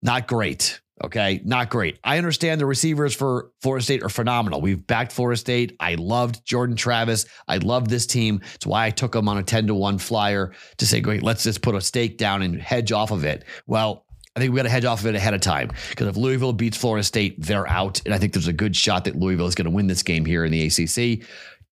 Not 0.00 0.28
great. 0.28 0.80
Okay. 1.02 1.40
Not 1.44 1.70
great. 1.70 1.98
I 2.04 2.18
understand 2.18 2.60
the 2.60 2.66
receivers 2.66 3.16
for 3.16 3.50
Florida 3.60 3.82
State 3.84 4.04
are 4.04 4.08
phenomenal. 4.08 4.60
We've 4.60 4.84
backed 4.86 5.10
Florida 5.10 5.36
State. 5.36 5.74
I 5.80 5.96
loved 5.96 6.44
Jordan 6.46 6.76
Travis. 6.76 7.26
I 7.48 7.56
love 7.56 7.88
this 7.88 8.06
team. 8.06 8.40
It's 8.54 8.64
why 8.64 8.86
I 8.86 8.90
took 8.90 9.12
them 9.12 9.28
on 9.28 9.38
a 9.38 9.42
10 9.42 9.66
to 9.66 9.74
1 9.74 9.98
flyer 9.98 10.52
to 10.76 10.86
say, 10.86 11.00
great, 11.00 11.24
let's 11.24 11.42
just 11.42 11.62
put 11.62 11.74
a 11.74 11.80
stake 11.80 12.16
down 12.16 12.42
and 12.42 12.60
hedge 12.60 12.92
off 12.92 13.10
of 13.10 13.24
it. 13.24 13.44
Well, 13.66 14.06
I 14.36 14.40
think 14.40 14.52
we 14.52 14.56
got 14.56 14.64
to 14.64 14.68
hedge 14.68 14.84
off 14.84 15.00
of 15.00 15.06
it 15.06 15.16
ahead 15.16 15.34
of 15.34 15.40
time 15.40 15.72
because 15.90 16.06
if 16.06 16.16
Louisville 16.16 16.52
beats 16.52 16.76
Florida 16.76 17.02
State, 17.02 17.42
they're 17.42 17.66
out. 17.66 18.00
And 18.04 18.14
I 18.14 18.18
think 18.18 18.34
there's 18.34 18.46
a 18.46 18.52
good 18.52 18.76
shot 18.76 19.04
that 19.06 19.16
Louisville 19.16 19.48
is 19.48 19.56
going 19.56 19.64
to 19.64 19.70
win 19.72 19.88
this 19.88 20.04
game 20.04 20.24
here 20.24 20.44
in 20.44 20.52
the 20.52 20.66
ACC. 20.66 21.26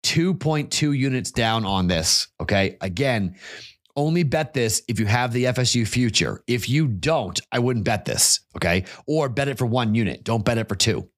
2.2 0.06 0.96
units 0.96 1.32
down 1.32 1.64
on 1.64 1.88
this. 1.88 2.28
Okay. 2.40 2.76
Again, 2.80 3.36
only 3.96 4.22
bet 4.22 4.54
this 4.54 4.82
if 4.86 5.00
you 5.00 5.06
have 5.06 5.32
the 5.32 5.44
FSU 5.44 5.86
future. 5.86 6.44
If 6.46 6.68
you 6.68 6.86
don't, 6.86 7.40
I 7.50 7.58
wouldn't 7.58 7.84
bet 7.84 8.04
this. 8.04 8.38
Okay. 8.56 8.84
Or 9.08 9.28
bet 9.28 9.48
it 9.48 9.58
for 9.58 9.66
one 9.66 9.96
unit. 9.96 10.22
Don't 10.22 10.44
bet 10.44 10.58
it 10.58 10.68
for 10.68 10.76
two. 10.76 11.08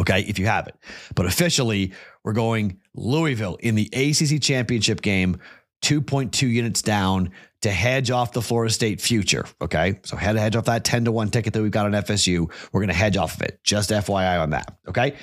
Okay. 0.00 0.22
If 0.22 0.40
you 0.40 0.46
have 0.46 0.66
it. 0.66 0.74
But 1.14 1.26
officially, 1.26 1.92
we're 2.24 2.32
going 2.32 2.80
Louisville 2.94 3.56
in 3.60 3.76
the 3.76 3.88
ACC 3.92 4.42
championship 4.42 5.00
game, 5.00 5.38
2.2 5.82 6.50
units 6.50 6.82
down 6.82 7.30
to 7.60 7.70
hedge 7.70 8.10
off 8.10 8.32
the 8.32 8.42
Florida 8.42 8.72
State 8.72 9.00
future. 9.00 9.46
Okay. 9.60 10.00
So 10.02 10.16
head 10.16 10.32
to 10.32 10.40
hedge 10.40 10.56
off 10.56 10.64
that 10.64 10.82
10 10.82 11.04
to 11.04 11.12
1 11.12 11.30
ticket 11.30 11.52
that 11.52 11.62
we've 11.62 11.70
got 11.70 11.86
on 11.86 11.92
FSU. 11.92 12.50
We're 12.72 12.80
going 12.80 12.88
to 12.88 12.94
hedge 12.94 13.16
off 13.16 13.36
of 13.36 13.42
it. 13.42 13.60
Just 13.62 13.90
FYI 13.90 14.42
on 14.42 14.50
that. 14.50 14.74
Okay. 14.88 15.14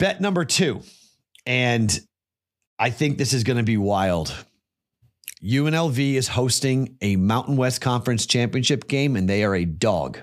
Bet 0.00 0.20
number 0.20 0.44
two. 0.44 0.82
And 1.46 1.98
I 2.78 2.90
think 2.90 3.18
this 3.18 3.32
is 3.32 3.44
going 3.44 3.58
to 3.58 3.62
be 3.62 3.76
wild. 3.76 4.34
UNLV 5.42 6.14
is 6.14 6.28
hosting 6.28 6.96
a 7.02 7.16
Mountain 7.16 7.56
West 7.56 7.80
Conference 7.80 8.24
championship 8.24 8.88
game, 8.88 9.14
and 9.14 9.28
they 9.28 9.44
are 9.44 9.54
a 9.54 9.64
dog. 9.64 10.18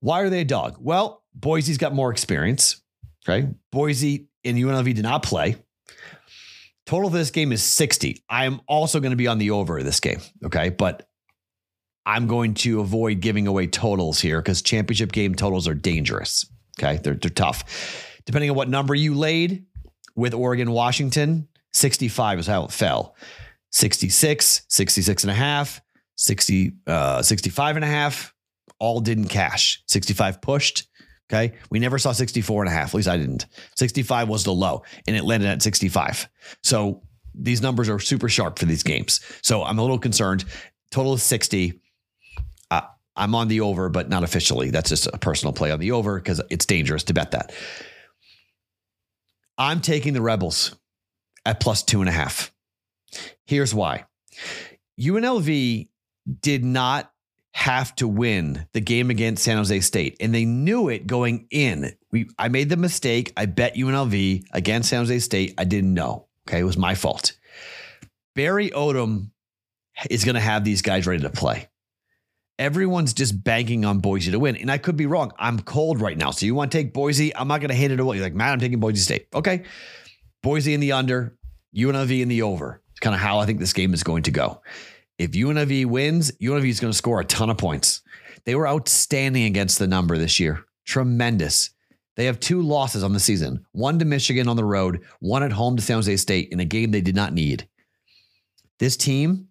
Why 0.00 0.20
are 0.20 0.30
they 0.30 0.42
a 0.42 0.44
dog? 0.44 0.76
Well, 0.78 1.22
Boise's 1.34 1.78
got 1.78 1.94
more 1.94 2.10
experience. 2.10 2.82
Okay. 3.28 3.48
Boise 3.70 4.28
and 4.44 4.56
UNLV 4.56 4.94
did 4.94 5.02
not 5.02 5.22
play. 5.22 5.56
Total 6.86 7.08
of 7.08 7.12
this 7.12 7.30
game 7.30 7.52
is 7.52 7.62
60. 7.62 8.22
I 8.28 8.46
am 8.46 8.60
also 8.66 9.00
going 9.00 9.10
to 9.10 9.16
be 9.16 9.26
on 9.26 9.38
the 9.38 9.50
over 9.50 9.78
of 9.78 9.84
this 9.84 10.00
game. 10.00 10.20
Okay. 10.44 10.70
But 10.70 11.06
I'm 12.06 12.26
going 12.26 12.54
to 12.54 12.80
avoid 12.80 13.20
giving 13.20 13.46
away 13.46 13.66
totals 13.66 14.20
here 14.20 14.40
because 14.40 14.62
championship 14.62 15.12
game 15.12 15.34
totals 15.34 15.68
are 15.68 15.74
dangerous. 15.74 16.46
Okay. 16.80 16.98
They're, 17.02 17.14
they're 17.14 17.30
tough. 17.30 18.06
Depending 18.24 18.50
on 18.50 18.56
what 18.56 18.68
number 18.68 18.94
you 18.94 19.14
laid, 19.14 19.66
with 20.14 20.34
Oregon, 20.34 20.72
Washington, 20.72 21.48
65 21.72 22.40
is 22.40 22.46
how 22.46 22.64
it 22.64 22.72
fell. 22.72 23.14
66, 23.70 24.62
66 24.68 25.24
and 25.24 25.30
a 25.30 25.34
half, 25.34 25.80
60, 26.16 26.72
uh, 26.86 27.22
65 27.22 27.76
and 27.76 27.84
a 27.84 27.88
half, 27.88 28.34
all 28.78 29.00
didn't 29.00 29.28
cash. 29.28 29.82
65 29.86 30.40
pushed. 30.40 30.88
Okay. 31.30 31.54
We 31.70 31.78
never 31.78 31.98
saw 31.98 32.10
64 32.10 32.64
and 32.64 32.68
a 32.68 32.72
half. 32.72 32.88
At 32.88 32.94
least 32.94 33.08
I 33.08 33.16
didn't. 33.16 33.46
65 33.76 34.28
was 34.28 34.42
the 34.42 34.52
low 34.52 34.82
and 35.06 35.14
it 35.14 35.22
landed 35.22 35.48
at 35.48 35.62
65. 35.62 36.28
So 36.62 37.02
these 37.34 37.62
numbers 37.62 37.88
are 37.88 38.00
super 38.00 38.28
sharp 38.28 38.58
for 38.58 38.64
these 38.64 38.82
games. 38.82 39.20
So 39.42 39.62
I'm 39.62 39.78
a 39.78 39.82
little 39.82 39.98
concerned. 39.98 40.44
Total 40.90 41.14
is 41.14 41.22
60. 41.22 41.80
Uh, 42.70 42.80
I'm 43.14 43.36
on 43.36 43.46
the 43.46 43.60
over, 43.60 43.88
but 43.88 44.08
not 44.08 44.24
officially. 44.24 44.70
That's 44.70 44.88
just 44.88 45.06
a 45.06 45.18
personal 45.18 45.52
play 45.52 45.70
on 45.70 45.78
the 45.78 45.92
over 45.92 46.18
because 46.18 46.42
it's 46.50 46.66
dangerous 46.66 47.04
to 47.04 47.14
bet 47.14 47.30
that. 47.30 47.52
I'm 49.60 49.82
taking 49.82 50.14
the 50.14 50.22
Rebels 50.22 50.74
at 51.44 51.60
plus 51.60 51.82
two 51.82 52.00
and 52.00 52.08
a 52.08 52.12
half. 52.12 52.50
Here's 53.44 53.74
why 53.74 54.06
UNLV 54.98 55.88
did 56.40 56.64
not 56.64 57.12
have 57.52 57.94
to 57.96 58.08
win 58.08 58.66
the 58.72 58.80
game 58.80 59.10
against 59.10 59.44
San 59.44 59.58
Jose 59.58 59.80
State, 59.80 60.16
and 60.18 60.34
they 60.34 60.46
knew 60.46 60.88
it 60.88 61.06
going 61.06 61.46
in. 61.50 61.92
We, 62.10 62.30
I 62.38 62.48
made 62.48 62.70
the 62.70 62.78
mistake. 62.78 63.34
I 63.36 63.44
bet 63.44 63.74
UNLV 63.74 64.44
against 64.52 64.88
San 64.88 65.00
Jose 65.00 65.18
State. 65.18 65.54
I 65.58 65.64
didn't 65.64 65.92
know. 65.92 66.26
Okay, 66.48 66.60
it 66.60 66.64
was 66.64 66.78
my 66.78 66.94
fault. 66.94 67.34
Barry 68.34 68.70
Odom 68.70 69.30
is 70.08 70.24
going 70.24 70.36
to 70.36 70.40
have 70.40 70.64
these 70.64 70.80
guys 70.80 71.06
ready 71.06 71.22
to 71.22 71.30
play. 71.30 71.68
Everyone's 72.60 73.14
just 73.14 73.42
banking 73.42 73.86
on 73.86 74.00
Boise 74.00 74.30
to 74.30 74.38
win. 74.38 74.54
And 74.54 74.70
I 74.70 74.76
could 74.76 74.94
be 74.94 75.06
wrong. 75.06 75.32
I'm 75.38 75.58
cold 75.60 75.98
right 75.98 76.16
now. 76.16 76.30
So 76.30 76.44
you 76.44 76.54
want 76.54 76.70
to 76.70 76.76
take 76.76 76.92
Boise? 76.92 77.34
I'm 77.34 77.48
not 77.48 77.60
going 77.60 77.70
to 77.70 77.74
hit 77.74 77.90
it 77.90 77.98
away. 77.98 78.16
You're 78.16 78.26
like, 78.26 78.34
man, 78.34 78.52
I'm 78.52 78.60
taking 78.60 78.78
Boise 78.80 79.00
State. 79.00 79.28
Okay. 79.34 79.64
Boise 80.42 80.74
in 80.74 80.80
the 80.80 80.92
under, 80.92 81.38
UNLV 81.74 82.20
in 82.20 82.28
the 82.28 82.42
over. 82.42 82.82
It's 82.90 83.00
kind 83.00 83.14
of 83.14 83.20
how 83.20 83.38
I 83.38 83.46
think 83.46 83.60
this 83.60 83.72
game 83.72 83.94
is 83.94 84.02
going 84.02 84.24
to 84.24 84.30
go. 84.30 84.60
If 85.18 85.30
UNLV 85.30 85.86
wins, 85.86 86.32
UNLV 86.32 86.68
is 86.68 86.80
going 86.80 86.92
to 86.92 86.96
score 86.96 87.20
a 87.20 87.24
ton 87.24 87.48
of 87.48 87.56
points. 87.56 88.02
They 88.44 88.54
were 88.54 88.68
outstanding 88.68 89.44
against 89.44 89.78
the 89.78 89.86
number 89.86 90.18
this 90.18 90.38
year. 90.38 90.64
Tremendous. 90.84 91.70
They 92.16 92.26
have 92.26 92.40
two 92.40 92.60
losses 92.60 93.02
on 93.02 93.14
the 93.14 93.20
season 93.20 93.64
one 93.72 93.98
to 93.98 94.04
Michigan 94.04 94.48
on 94.48 94.56
the 94.56 94.64
road, 94.64 95.00
one 95.20 95.42
at 95.42 95.52
home 95.52 95.76
to 95.76 95.82
San 95.82 95.96
Jose 95.96 96.16
State 96.18 96.50
in 96.52 96.60
a 96.60 96.66
game 96.66 96.90
they 96.90 97.00
did 97.00 97.14
not 97.14 97.32
need. 97.32 97.66
This 98.78 98.96
team 98.96 99.48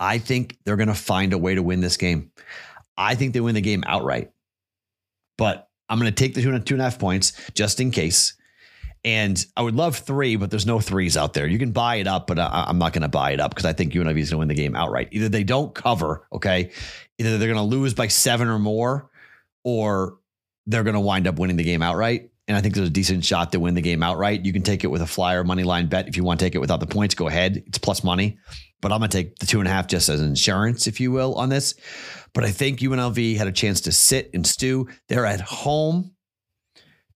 I 0.00 0.18
think 0.18 0.58
they're 0.64 0.76
going 0.76 0.88
to 0.88 0.94
find 0.94 1.32
a 1.32 1.38
way 1.38 1.54
to 1.54 1.62
win 1.62 1.80
this 1.80 1.96
game. 1.96 2.30
I 2.96 3.14
think 3.14 3.34
they 3.34 3.40
win 3.40 3.54
the 3.54 3.60
game 3.60 3.84
outright, 3.86 4.30
but 5.36 5.68
I'm 5.88 5.98
going 5.98 6.12
to 6.12 6.14
take 6.14 6.34
the 6.34 6.42
two 6.42 6.50
and, 6.50 6.66
two 6.66 6.74
and 6.74 6.80
a 6.80 6.84
half 6.84 6.98
points 6.98 7.32
just 7.54 7.80
in 7.80 7.90
case. 7.90 8.34
And 9.04 9.44
I 9.56 9.62
would 9.62 9.74
love 9.74 9.96
three, 9.96 10.36
but 10.36 10.50
there's 10.50 10.64
no 10.64 10.80
threes 10.80 11.16
out 11.16 11.34
there. 11.34 11.46
You 11.46 11.58
can 11.58 11.72
buy 11.72 11.96
it 11.96 12.06
up, 12.06 12.26
but 12.26 12.38
I, 12.38 12.66
am 12.68 12.78
not 12.78 12.94
going 12.94 13.02
to 13.02 13.08
buy 13.08 13.32
it 13.32 13.40
up 13.40 13.50
because 13.50 13.66
I 13.66 13.74
think 13.74 13.92
UNLV 13.92 14.18
is 14.18 14.30
going 14.30 14.36
to 14.36 14.38
win 14.38 14.48
the 14.48 14.54
game 14.54 14.74
outright. 14.74 15.08
Either 15.12 15.28
they 15.28 15.44
don't 15.44 15.74
cover, 15.74 16.26
okay, 16.32 16.70
either 17.18 17.36
they're 17.36 17.52
going 17.52 17.56
to 17.56 17.76
lose 17.76 17.92
by 17.92 18.06
seven 18.06 18.48
or 18.48 18.58
more, 18.58 19.10
or 19.62 20.18
they're 20.66 20.84
going 20.84 20.94
to 20.94 21.00
wind 21.00 21.26
up 21.26 21.38
winning 21.38 21.56
the 21.56 21.64
game 21.64 21.82
outright. 21.82 22.30
And 22.46 22.56
I 22.56 22.60
think 22.60 22.74
there's 22.74 22.88
a 22.88 22.92
decent 22.92 23.24
shot 23.24 23.52
to 23.52 23.60
win 23.60 23.74
the 23.74 23.80
game 23.80 24.02
outright. 24.02 24.44
You 24.44 24.52
can 24.52 24.62
take 24.62 24.84
it 24.84 24.88
with 24.88 25.00
a 25.00 25.06
flyer 25.06 25.44
money 25.44 25.62
line 25.62 25.86
bet. 25.86 26.08
If 26.08 26.16
you 26.16 26.24
want 26.24 26.40
to 26.40 26.46
take 26.46 26.54
it 26.54 26.58
without 26.58 26.80
the 26.80 26.86
points, 26.86 27.14
go 27.14 27.26
ahead. 27.26 27.62
It's 27.66 27.78
plus 27.78 28.04
money 28.04 28.38
but 28.84 28.92
I'm 28.92 28.98
going 28.98 29.08
to 29.08 29.16
take 29.16 29.38
the 29.38 29.46
two 29.46 29.60
and 29.60 29.66
a 29.66 29.70
half 29.70 29.86
just 29.86 30.10
as 30.10 30.20
an 30.20 30.28
insurance, 30.28 30.86
if 30.86 31.00
you 31.00 31.10
will, 31.10 31.36
on 31.36 31.48
this. 31.48 31.74
But 32.34 32.44
I 32.44 32.50
think 32.50 32.80
UNLV 32.80 33.34
had 33.38 33.46
a 33.46 33.52
chance 33.52 33.80
to 33.80 33.92
sit 33.92 34.28
and 34.34 34.46
stew. 34.46 34.88
They're 35.08 35.24
at 35.24 35.40
home, 35.40 36.12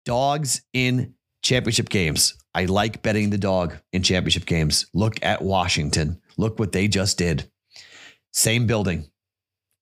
dogs 0.06 0.62
in 0.72 1.12
championship 1.42 1.90
games. 1.90 2.38
I 2.54 2.64
like 2.64 3.02
betting 3.02 3.28
the 3.28 3.36
dog 3.36 3.76
in 3.92 4.02
championship 4.02 4.46
games. 4.46 4.86
Look 4.94 5.22
at 5.22 5.42
Washington. 5.42 6.22
Look 6.38 6.58
what 6.58 6.72
they 6.72 6.88
just 6.88 7.18
did. 7.18 7.50
Same 8.32 8.66
building, 8.66 9.10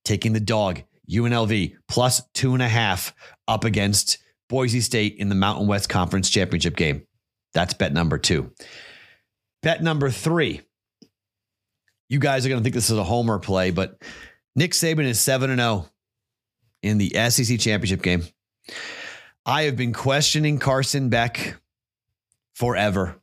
taking 0.05 0.33
the 0.33 0.41
dog, 0.41 0.83
UNLV 1.09 1.77
plus 1.87 2.21
two 2.35 2.55
and 2.55 2.65
a 2.65 2.69
half 2.69 3.15
up 3.47 3.63
against 3.63 4.19
Boise 4.49 4.81
State 4.81 5.17
in 5.19 5.29
the 5.29 5.35
Mountain 5.35 5.67
West 5.67 5.89
Conference 5.89 6.31
championship 6.31 6.77
game. 6.77 7.07
That's 7.55 7.75
bet 7.75 7.93
number 7.93 8.19
two. 8.19 8.53
Bet 9.63 9.83
number 9.83 10.11
three 10.11 10.63
you 12.09 12.19
guys 12.19 12.47
are 12.47 12.49
going 12.49 12.61
to 12.61 12.63
think 12.63 12.75
this 12.75 12.91
is 12.91 12.99
a 12.99 13.05
homer 13.05 13.39
play, 13.39 13.71
but 13.71 14.01
Nick 14.55 14.73
Saban 14.73 15.05
is 15.05 15.21
7 15.21 15.55
0 15.55 15.87
in 16.83 16.99
the 16.99 17.11
SEC 17.31 17.59
championship 17.59 18.03
game. 18.03 18.25
I 19.45 19.63
have 19.63 19.77
been 19.77 19.93
questioning 19.93 20.59
Carson 20.59 21.09
Beck 21.09 21.61
forever. 22.55 23.21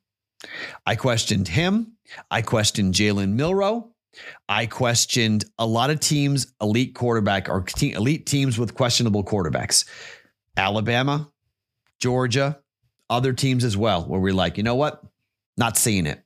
I 0.86 0.96
questioned 0.96 1.48
him. 1.48 1.94
I 2.30 2.42
questioned 2.42 2.94
Jalen 2.94 3.34
Milroe. 3.34 3.90
I 4.48 4.68
questioned 4.68 5.46
a 5.58 5.66
lot 5.66 5.90
of 5.90 6.00
teams, 6.00 6.54
elite 6.62 6.94
quarterback 6.94 7.50
or 7.50 7.62
te- 7.62 7.94
elite 7.94 8.26
teams 8.26 8.60
with 8.60 8.76
questionable 8.76 9.24
quarterbacks. 9.24 9.86
Alabama, 10.58 11.32
Georgia, 12.00 12.60
other 13.10 13.34
teams 13.34 13.64
as 13.64 13.78
well, 13.78 14.04
where 14.04 14.20
we're 14.20 14.34
like, 14.34 14.58
you 14.58 14.64
know 14.64 14.76
what? 14.76 15.04
Not 15.58 15.78
seeing 15.78 16.06
it. 16.06 16.24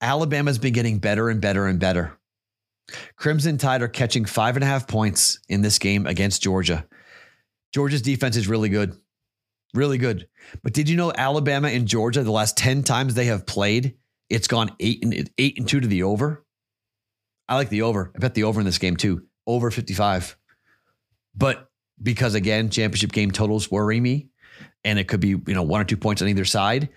Alabama's 0.00 0.58
been 0.58 0.72
getting 0.72 0.98
better 0.98 1.28
and 1.28 1.40
better 1.40 1.66
and 1.66 1.78
better. 1.78 2.18
Crimson 3.16 3.58
Tide 3.58 3.82
are 3.82 3.88
catching 3.88 4.24
five 4.24 4.56
and 4.56 4.64
a 4.64 4.66
half 4.66 4.88
points 4.88 5.38
in 5.48 5.62
this 5.62 5.78
game 5.78 6.06
against 6.06 6.42
Georgia. 6.42 6.86
Georgia's 7.72 8.02
defense 8.02 8.36
is 8.36 8.48
really 8.48 8.68
good. 8.68 8.96
Really 9.74 9.98
good. 9.98 10.28
But 10.62 10.74
did 10.74 10.88
you 10.88 10.96
know 10.96 11.12
Alabama 11.16 11.68
and 11.68 11.86
Georgia, 11.86 12.22
the 12.22 12.32
last 12.32 12.56
10 12.58 12.82
times 12.82 13.14
they 13.14 13.26
have 13.26 13.46
played, 13.46 13.96
it's 14.28 14.48
gone 14.48 14.74
eight 14.80 15.02
and 15.02 15.30
eight 15.38 15.58
and 15.58 15.68
two 15.68 15.80
to 15.80 15.86
the 15.86 16.02
over? 16.02 16.44
I 17.48 17.54
like 17.54 17.70
the 17.70 17.82
over. 17.82 18.12
I 18.14 18.18
bet 18.18 18.34
the 18.34 18.44
over 18.44 18.60
in 18.60 18.66
this 18.66 18.78
game 18.78 18.96
too. 18.96 19.26
Over 19.46 19.70
55. 19.70 20.36
But 21.34 21.68
because 22.02 22.34
again, 22.34 22.70
championship 22.70 23.12
game 23.12 23.30
totals 23.30 23.70
worry 23.70 24.00
me. 24.00 24.28
And 24.84 24.98
it 24.98 25.06
could 25.06 25.20
be, 25.20 25.28
you 25.28 25.42
know, 25.46 25.62
one 25.62 25.80
or 25.80 25.84
two 25.84 25.96
points 25.96 26.22
on 26.22 26.28
either 26.28 26.44
side. 26.44 26.88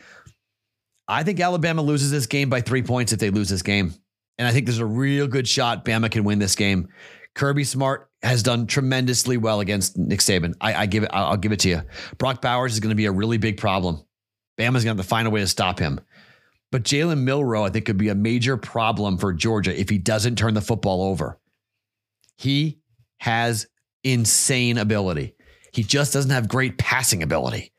I 1.08 1.24
think 1.24 1.40
Alabama 1.40 1.82
loses 1.82 2.10
this 2.10 2.26
game 2.26 2.50
by 2.50 2.62
three 2.62 2.82
points 2.82 3.14
if 3.14 3.20
they 3.20 3.30
lose 3.30 3.50
this 3.50 3.62
game. 3.62 3.94
And 4.38 4.48
I 4.48 4.52
think 4.52 4.66
there's 4.66 4.80
a 4.80 4.86
real 4.86 5.28
good 5.28 5.48
shot 5.48 5.86
Bama 5.86 6.10
can 6.10 6.24
win 6.24 6.40
this 6.40 6.56
game. 6.56 6.90
Kirby 7.36 7.64
Smart 7.64 8.10
has 8.24 8.42
done 8.42 8.66
tremendously 8.66 9.38
well 9.38 9.60
against 9.60 9.98
Nick 9.98 10.20
Saban. 10.20 10.56
I, 10.60 10.74
I 10.74 10.86
give 10.88 11.04
it, 11.04 11.12
I'll 11.14 11.38
give 11.38 11.52
it 11.52 11.60
to 11.62 11.70
you. 11.70 11.82
Brock 12.18 12.42
Bowers 12.42 12.74
is 12.74 12.80
going 12.80 12.90
to 12.90 12.96
be 12.96 13.06
a 13.06 13.12
really 13.12 13.38
big 13.38 13.58
problem. 13.58 14.04
Bama's 14.58 14.84
going 14.84 14.96
to 14.96 14.98
have 14.98 14.98
to 14.98 15.04
find 15.04 15.28
a 15.28 15.32
way 15.32 15.42
to 15.42 15.48
stop 15.48 15.80
him. 15.80 16.00
But 16.72 16.84
Jalen 16.84 17.24
Milroe, 17.24 17.64
I 17.64 17.70
think, 17.70 17.86
could 17.86 17.98
be 17.98 18.10
a 18.10 18.16
major 18.16 18.58
problem 18.58 19.18
for 19.18 19.32
Georgia 19.32 19.80
if 19.80 19.90
he 19.90 19.98
doesn't 19.98 20.38
turn 20.38 20.54
the 20.54 20.62
football 20.62 21.04
over. 21.04 21.40
He 22.38 22.80
has 23.20 23.68
insane 24.06 24.78
ability. 24.78 25.36
He 25.74 25.84
just 25.84 26.14
doesn't 26.14 26.32
have 26.32 26.48
great 26.48 26.78
passing 26.78 27.22
ability. 27.22 27.74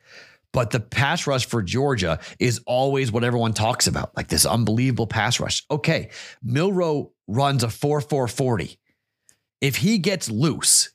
But 0.52 0.70
the 0.70 0.80
pass 0.80 1.26
rush 1.26 1.46
for 1.46 1.62
Georgia 1.62 2.18
is 2.38 2.60
always 2.66 3.12
what 3.12 3.24
everyone 3.24 3.52
talks 3.52 3.86
about, 3.86 4.16
like 4.16 4.28
this 4.28 4.46
unbelievable 4.46 5.06
pass 5.06 5.38
rush. 5.38 5.64
Okay, 5.70 6.10
Milroe 6.42 7.12
runs 7.26 7.62
a 7.62 7.68
4 7.68 8.00
4 8.00 8.28
40. 8.28 8.78
If 9.60 9.76
he 9.76 9.98
gets 9.98 10.30
loose, 10.30 10.90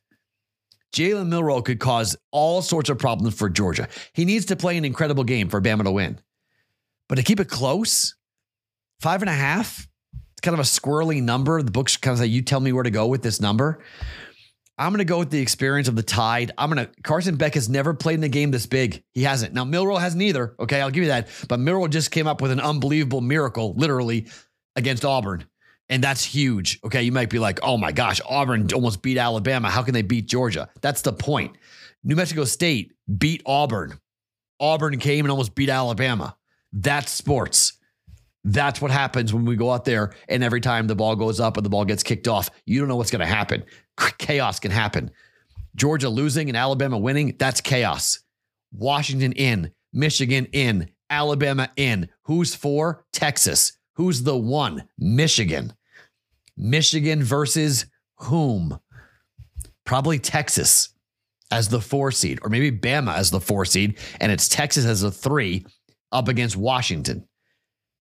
Jalen 0.93 1.27
Milroe 1.27 1.61
could 1.61 1.79
cause 1.79 2.15
all 2.31 2.61
sorts 2.61 2.89
of 2.89 2.99
problems 2.99 3.35
for 3.35 3.49
Georgia. 3.49 3.87
He 4.13 4.25
needs 4.25 4.45
to 4.47 4.55
play 4.55 4.77
an 4.77 4.85
incredible 4.85 5.23
game 5.23 5.49
for 5.49 5.61
Bama 5.61 5.83
to 5.83 5.91
win. 5.91 6.19
But 7.07 7.15
to 7.15 7.23
keep 7.23 7.39
it 7.39 7.49
close, 7.49 8.15
five 8.99 9.21
and 9.21 9.29
a 9.29 9.33
half, 9.33 9.87
it's 10.33 10.41
kind 10.41 10.53
of 10.53 10.59
a 10.59 10.63
squirrely 10.63 11.21
number. 11.21 11.61
The 11.61 11.71
book's 11.71 11.97
kind 11.97 12.13
of 12.13 12.19
say, 12.19 12.25
you 12.25 12.41
tell 12.41 12.59
me 12.59 12.73
where 12.73 12.83
to 12.83 12.89
go 12.89 13.07
with 13.07 13.21
this 13.21 13.39
number. 13.39 13.83
I'm 14.81 14.89
going 14.89 14.97
to 14.97 15.05
go 15.05 15.19
with 15.19 15.29
the 15.29 15.39
experience 15.39 15.87
of 15.87 15.95
the 15.95 16.01
Tide. 16.01 16.51
I'm 16.57 16.71
going 16.71 16.87
to, 16.87 16.91
Carson 17.03 17.35
Beck 17.35 17.53
has 17.53 17.69
never 17.69 17.93
played 17.93 18.15
in 18.15 18.23
a 18.23 18.29
game 18.29 18.49
this 18.49 18.65
big. 18.65 19.03
He 19.13 19.21
hasn't. 19.21 19.53
Now, 19.53 19.63
Milroe 19.63 19.97
hasn't 19.97 20.23
either. 20.23 20.55
Okay. 20.59 20.81
I'll 20.81 20.89
give 20.89 21.03
you 21.03 21.09
that. 21.09 21.27
But 21.47 21.59
Milroe 21.59 21.87
just 21.87 22.09
came 22.09 22.25
up 22.25 22.41
with 22.41 22.49
an 22.49 22.59
unbelievable 22.59 23.21
miracle, 23.21 23.75
literally, 23.77 24.25
against 24.75 25.05
Auburn. 25.05 25.45
And 25.87 26.03
that's 26.03 26.25
huge. 26.25 26.79
Okay. 26.83 27.03
You 27.03 27.11
might 27.11 27.29
be 27.29 27.37
like, 27.37 27.59
oh 27.61 27.77
my 27.77 27.91
gosh, 27.91 28.21
Auburn 28.27 28.69
almost 28.73 29.03
beat 29.03 29.19
Alabama. 29.19 29.69
How 29.69 29.83
can 29.83 29.93
they 29.93 30.01
beat 30.01 30.27
Georgia? 30.27 30.67
That's 30.81 31.03
the 31.03 31.13
point. 31.13 31.57
New 32.03 32.15
Mexico 32.15 32.43
State 32.43 32.93
beat 33.19 33.43
Auburn. 33.45 33.99
Auburn 34.59 34.97
came 34.97 35.25
and 35.25 35.31
almost 35.31 35.53
beat 35.53 35.69
Alabama. 35.69 36.35
That's 36.73 37.11
sports. 37.11 37.73
That's 38.43 38.81
what 38.81 38.89
happens 38.89 39.31
when 39.31 39.45
we 39.45 39.55
go 39.55 39.69
out 39.69 39.85
there 39.85 40.15
and 40.27 40.43
every 40.43 40.61
time 40.61 40.87
the 40.87 40.95
ball 40.95 41.15
goes 41.15 41.39
up 41.39 41.57
and 41.57 41.65
the 41.65 41.69
ball 41.69 41.85
gets 41.85 42.01
kicked 42.01 42.27
off, 42.27 42.49
you 42.65 42.79
don't 42.79 42.89
know 42.89 42.95
what's 42.95 43.11
going 43.11 43.19
to 43.19 43.25
happen. 43.27 43.63
Chaos 44.17 44.59
can 44.59 44.71
happen. 44.71 45.11
Georgia 45.75 46.09
losing 46.09 46.49
and 46.49 46.57
Alabama 46.57 46.97
winning, 46.97 47.35
that's 47.37 47.61
chaos. 47.61 48.19
Washington 48.73 49.31
in, 49.33 49.71
Michigan 49.93 50.47
in, 50.51 50.89
Alabama 51.09 51.69
in. 51.75 52.09
Who's 52.23 52.55
four? 52.55 53.05
Texas. 53.13 53.77
Who's 53.95 54.23
the 54.23 54.37
one? 54.37 54.87
Michigan. 54.97 55.73
Michigan 56.57 57.23
versus 57.23 57.85
whom? 58.17 58.79
Probably 59.85 60.19
Texas 60.19 60.89
as 61.51 61.67
the 61.67 61.81
four 61.81 62.11
seed, 62.11 62.39
or 62.43 62.49
maybe 62.49 62.71
Bama 62.71 63.15
as 63.15 63.29
the 63.29 63.41
four 63.41 63.65
seed, 63.65 63.97
and 64.19 64.31
it's 64.31 64.47
Texas 64.47 64.85
as 64.85 65.03
a 65.03 65.11
three 65.11 65.65
up 66.11 66.27
against 66.27 66.55
Washington. 66.55 67.27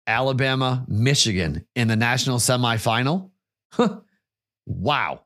Alabama, 0.05 0.85
Michigan 0.87 1.65
in 1.75 1.87
the 1.87 1.95
national 1.95 2.39
semifinal. 2.39 3.29
wow. 4.65 5.21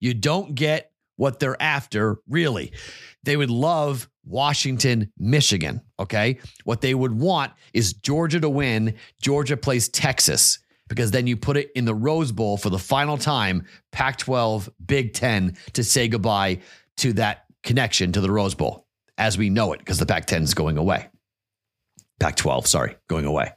You 0.00 0.14
don't 0.14 0.54
get 0.54 0.90
what 1.16 1.38
they're 1.38 1.60
after, 1.62 2.18
really. 2.28 2.72
They 3.22 3.36
would 3.36 3.50
love 3.50 4.08
Washington, 4.24 5.12
Michigan. 5.18 5.82
Okay. 5.98 6.38
What 6.64 6.80
they 6.80 6.94
would 6.94 7.12
want 7.12 7.52
is 7.74 7.92
Georgia 7.92 8.40
to 8.40 8.48
win. 8.48 8.94
Georgia 9.20 9.56
plays 9.56 9.88
Texas 9.88 10.58
because 10.88 11.10
then 11.10 11.26
you 11.26 11.36
put 11.36 11.56
it 11.56 11.70
in 11.74 11.84
the 11.84 11.94
Rose 11.94 12.32
Bowl 12.32 12.56
for 12.56 12.70
the 12.70 12.78
final 12.78 13.18
time, 13.18 13.66
Pac 13.92 14.18
12, 14.18 14.70
Big 14.86 15.12
10, 15.12 15.56
to 15.74 15.84
say 15.84 16.08
goodbye 16.08 16.60
to 16.96 17.12
that 17.14 17.44
connection 17.62 18.12
to 18.12 18.20
the 18.20 18.30
Rose 18.30 18.54
Bowl 18.54 18.86
as 19.18 19.36
we 19.36 19.50
know 19.50 19.72
it 19.72 19.78
because 19.78 19.98
the 19.98 20.06
Pac 20.06 20.26
10 20.26 20.42
is 20.42 20.54
going 20.54 20.78
away. 20.78 21.08
Pac 22.18 22.36
12, 22.36 22.66
sorry, 22.66 22.96
going 23.08 23.24
away. 23.24 23.52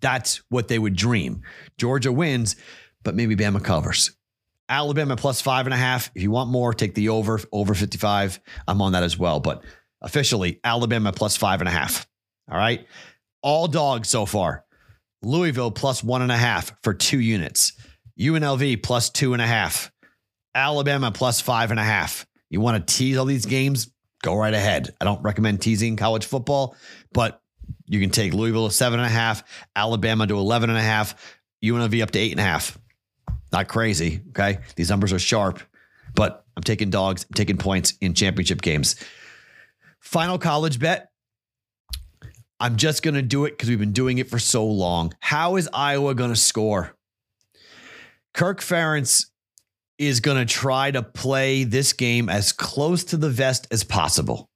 That's 0.00 0.42
what 0.48 0.68
they 0.68 0.78
would 0.78 0.96
dream. 0.96 1.42
Georgia 1.78 2.12
wins, 2.12 2.56
but 3.02 3.14
maybe 3.14 3.36
Bama 3.36 3.62
covers. 3.62 4.12
Alabama 4.70 5.16
plus 5.16 5.40
five 5.40 5.66
and 5.66 5.74
a 5.74 5.76
half. 5.76 6.10
If 6.14 6.22
you 6.22 6.30
want 6.30 6.48
more, 6.48 6.72
take 6.72 6.94
the 6.94 7.08
over, 7.08 7.40
over 7.52 7.74
55. 7.74 8.40
I'm 8.68 8.80
on 8.80 8.92
that 8.92 9.02
as 9.02 9.18
well. 9.18 9.40
But 9.40 9.64
officially, 10.00 10.60
Alabama 10.62 11.12
plus 11.12 11.36
five 11.36 11.60
and 11.60 11.68
a 11.68 11.72
half. 11.72 12.06
All 12.50 12.56
right. 12.56 12.86
All 13.42 13.66
dogs 13.66 14.08
so 14.08 14.26
far. 14.26 14.64
Louisville 15.22 15.72
plus 15.72 16.02
one 16.02 16.22
and 16.22 16.32
a 16.32 16.36
half 16.36 16.72
for 16.82 16.94
two 16.94 17.18
units. 17.18 17.72
UNLV 18.18 18.82
plus 18.82 19.10
two 19.10 19.32
and 19.32 19.42
a 19.42 19.46
half. 19.46 19.90
Alabama 20.54 21.10
plus 21.10 21.40
five 21.40 21.70
and 21.70 21.80
a 21.80 21.84
half. 21.84 22.26
You 22.48 22.60
want 22.60 22.86
to 22.86 22.94
tease 22.94 23.16
all 23.16 23.24
these 23.24 23.46
games? 23.46 23.90
Go 24.22 24.34
right 24.34 24.54
ahead. 24.54 24.94
I 25.00 25.04
don't 25.04 25.22
recommend 25.22 25.62
teasing 25.62 25.96
college 25.96 26.26
football, 26.26 26.76
but 27.12 27.42
you 27.86 28.00
can 28.00 28.10
take 28.10 28.34
Louisville 28.34 28.68
to 28.68 28.74
seven 28.74 29.00
and 29.00 29.06
a 29.06 29.10
half, 29.10 29.42
Alabama 29.74 30.26
to 30.26 30.36
11 30.36 30.70
and 30.70 30.78
a 30.78 30.82
half, 30.82 31.38
UNLV 31.64 32.02
up 32.02 32.10
to 32.12 32.18
eight 32.18 32.32
and 32.32 32.40
a 32.40 32.44
half. 32.44 32.78
Not 33.52 33.68
crazy. 33.68 34.20
Okay. 34.30 34.58
These 34.76 34.90
numbers 34.90 35.12
are 35.12 35.18
sharp, 35.18 35.60
but 36.14 36.44
I'm 36.56 36.62
taking 36.62 36.90
dogs, 36.90 37.26
I'm 37.28 37.34
taking 37.34 37.56
points 37.56 37.94
in 38.00 38.14
championship 38.14 38.62
games. 38.62 38.96
Final 40.00 40.38
college 40.38 40.78
bet. 40.78 41.08
I'm 42.58 42.76
just 42.76 43.02
going 43.02 43.14
to 43.14 43.22
do 43.22 43.46
it 43.46 43.52
because 43.52 43.70
we've 43.70 43.78
been 43.78 43.92
doing 43.92 44.18
it 44.18 44.28
for 44.28 44.38
so 44.38 44.66
long. 44.66 45.14
How 45.20 45.56
is 45.56 45.68
Iowa 45.72 46.14
going 46.14 46.30
to 46.30 46.36
score? 46.36 46.94
Kirk 48.34 48.60
Ferentz 48.60 49.26
is 49.98 50.20
going 50.20 50.36
to 50.36 50.52
try 50.52 50.90
to 50.90 51.02
play 51.02 51.64
this 51.64 51.92
game 51.92 52.28
as 52.28 52.52
close 52.52 53.04
to 53.04 53.16
the 53.16 53.30
vest 53.30 53.66
as 53.70 53.82
possible. 53.82 54.50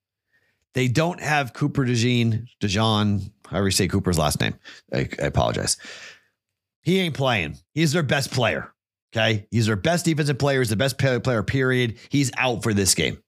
They 0.74 0.88
don't 0.88 1.20
have 1.20 1.54
Cooper 1.54 1.84
DeJean, 1.84 2.46
DeJean, 2.60 3.30
however 3.46 3.68
you 3.68 3.70
say 3.70 3.88
Cooper's 3.88 4.18
last 4.18 4.40
name. 4.40 4.54
I, 4.92 5.08
I 5.22 5.26
apologize. 5.26 5.76
He 6.82 6.98
ain't 7.00 7.14
playing. 7.14 7.56
He's 7.72 7.92
their 7.92 8.02
best 8.02 8.30
player. 8.30 8.73
Okay. 9.14 9.46
He's 9.50 9.66
their 9.66 9.76
best 9.76 10.04
defensive 10.04 10.38
player. 10.38 10.58
He's 10.60 10.70
the 10.70 10.76
best 10.76 10.98
player, 10.98 11.42
period. 11.42 11.98
He's 12.08 12.32
out 12.36 12.62
for 12.64 12.74
this 12.74 12.94
game. 12.94 13.18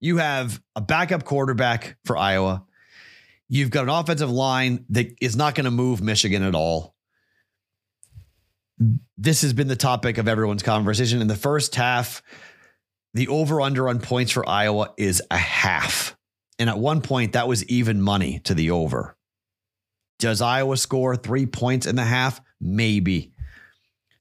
You 0.00 0.18
have 0.18 0.60
a 0.76 0.80
backup 0.80 1.24
quarterback 1.24 1.96
for 2.04 2.16
Iowa. 2.16 2.64
You've 3.48 3.70
got 3.70 3.84
an 3.84 3.88
offensive 3.88 4.30
line 4.30 4.84
that 4.90 5.14
is 5.20 5.34
not 5.34 5.54
going 5.54 5.64
to 5.64 5.70
move 5.70 6.02
Michigan 6.02 6.42
at 6.42 6.54
all. 6.54 6.94
This 9.18 9.42
has 9.42 9.52
been 9.52 9.68
the 9.68 9.76
topic 9.76 10.18
of 10.18 10.28
everyone's 10.28 10.62
conversation. 10.62 11.20
In 11.20 11.26
the 11.26 11.36
first 11.36 11.74
half, 11.74 12.22
the 13.12 13.28
over 13.28 13.60
under 13.60 13.88
on 13.88 13.98
points 13.98 14.30
for 14.32 14.48
Iowa 14.48 14.92
is 14.96 15.22
a 15.30 15.36
half. 15.36 16.16
And 16.58 16.70
at 16.70 16.78
one 16.78 17.00
point, 17.00 17.32
that 17.32 17.48
was 17.48 17.64
even 17.64 18.00
money 18.00 18.40
to 18.44 18.54
the 18.54 18.70
over. 18.70 19.16
Does 20.18 20.40
Iowa 20.42 20.76
score 20.76 21.16
three 21.16 21.46
points 21.46 21.86
in 21.86 21.96
the 21.96 22.04
half? 22.04 22.40
Maybe. 22.60 23.32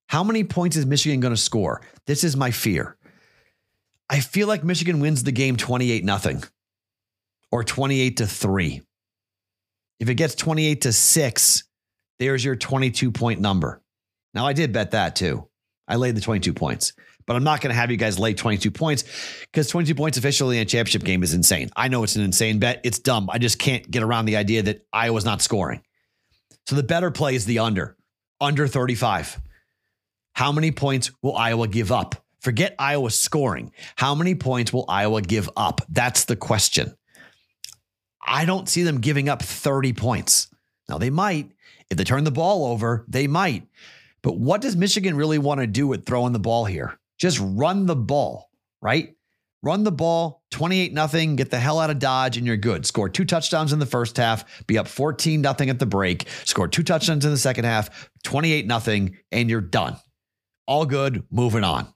How 0.10 0.24
many 0.24 0.44
points 0.44 0.75
is 0.75 0.88
Michigan 0.88 1.20
going 1.20 1.36
to 1.36 1.39
score? 1.39 1.82
This 2.08 2.24
is 2.24 2.36
my 2.36 2.50
fear. 2.50 2.98
I 4.10 4.22
feel 4.22 4.48
like 4.48 4.63
Michigan 4.63 5.01
wins 5.01 5.22
the 5.22 5.32
game 5.32 5.56
28 5.56 6.04
nothing 6.04 6.44
or 7.51 7.63
28 7.63 8.18
to 8.18 8.25
3. 8.25 8.82
If 10.00 10.10
it 10.10 10.16
gets 10.16 10.34
28 10.34 10.82
to 10.82 10.94
6, 10.94 11.63
there's 12.17 12.43
your 12.43 12.56
22 12.56 13.12
point 13.12 13.39
number. 13.39 13.84
Now 14.34 14.48
I 14.48 14.54
did 14.54 14.74
bet 14.74 14.91
that 14.91 15.15
too. 15.15 15.48
I 15.88 15.98
laid 15.98 16.15
the 16.15 16.22
22 16.22 16.54
points, 16.54 16.93
but 17.28 17.36
I'm 17.36 17.43
not 17.43 17.62
going 17.62 17.69
to 17.69 17.80
have 17.80 17.91
you 17.91 17.98
guys 17.98 18.17
lay 18.17 18.34
22 18.34 18.72
points 18.72 19.04
because 19.41 19.67
22 19.67 19.93
points 19.93 20.17
officially 20.17 20.58
in 20.58 20.63
a 20.63 20.65
championship 20.65 21.04
game 21.04 21.22
is 21.22 21.36
insane. 21.36 21.69
I 21.76 21.88
know 21.88 22.02
it's 22.02 22.15
an 22.15 22.24
insane 22.24 22.58
bet. 22.58 22.82
It's 22.84 22.98
dumb. 22.98 23.30
I 23.32 23.38
just 23.38 23.60
can't 23.60 23.89
get 23.91 24.02
around 24.02 24.26
the 24.26 24.38
idea 24.38 24.63
that 24.63 24.88
Iowa's 24.91 25.26
not 25.26 25.43
scoring. 25.43 25.84
So 26.65 26.76
the 26.76 26.82
better 26.82 27.12
play 27.12 27.36
is 27.36 27.45
the 27.45 27.60
under, 27.60 27.95
under 28.41 28.67
35. 28.67 29.39
How 30.39 30.54
many 30.54 30.71
points 30.71 31.12
will 31.21 31.36
Iowa 31.36 31.67
give 31.67 31.91
up? 31.91 32.15
Forget 32.39 32.73
Iowa 32.80 33.12
scoring. 33.12 33.73
How 33.97 34.15
many 34.15 34.36
points 34.36 34.71
will 34.71 34.86
Iowa 34.88 35.21
give 35.21 35.49
up? 35.58 35.82
That's 35.89 36.23
the 36.23 36.38
question. 36.38 36.95
I 38.25 38.45
don't 38.45 38.69
see 38.69 38.84
them 38.84 39.02
giving 39.02 39.28
up 39.28 39.41
30 39.41 39.91
points. 39.91 40.47
Now, 40.88 40.97
they 40.97 41.10
might. 41.10 41.52
If 41.89 41.97
they 41.97 42.06
turn 42.06 42.23
the 42.23 42.32
ball 42.32 42.67
over, 42.67 43.04
they 43.10 43.28
might. 43.28 43.67
But 44.21 44.38
what 44.38 44.62
does 44.62 44.78
Michigan 44.78 45.17
really 45.17 45.39
want 45.39 45.60
to 45.60 45.67
do 45.67 45.88
with 45.88 46.06
throwing 46.06 46.32
the 46.32 46.39
ball 46.39 46.63
here? 46.63 46.97
Just 47.17 47.38
run 47.41 47.86
the 47.86 47.97
ball, 47.97 48.49
right? 48.82 49.17
Run 49.62 49.84
the 49.84 49.91
ball, 49.91 50.45
28 50.52 50.93
nothing, 50.93 51.36
get 51.36 51.52
the 51.52 51.60
hell 51.60 51.80
out 51.80 51.89
of 51.89 51.99
Dodge, 51.99 52.38
and 52.38 52.47
you're 52.47 52.56
good. 52.56 52.86
Score 52.86 53.10
two 53.10 53.25
touchdowns 53.25 53.73
in 53.73 53.80
the 53.80 53.86
first 53.86 54.15
half, 54.15 54.65
be 54.67 54.78
up 54.78 54.88
14 54.88 55.41
nothing 55.41 55.69
at 55.69 55.80
the 55.80 55.86
break, 55.86 56.30
score 56.45 56.69
two 56.69 56.84
touchdowns 56.84 57.25
in 57.25 57.32
the 57.32 57.38
second 57.38 57.65
half, 57.65 58.10
28 58.23 58.65
nothing, 58.67 59.17
and 59.34 59.49
you're 59.49 59.60
done 59.60 59.97
all 60.69 60.86
good, 60.86 61.23
moving 61.32 61.63
on. 61.63 61.91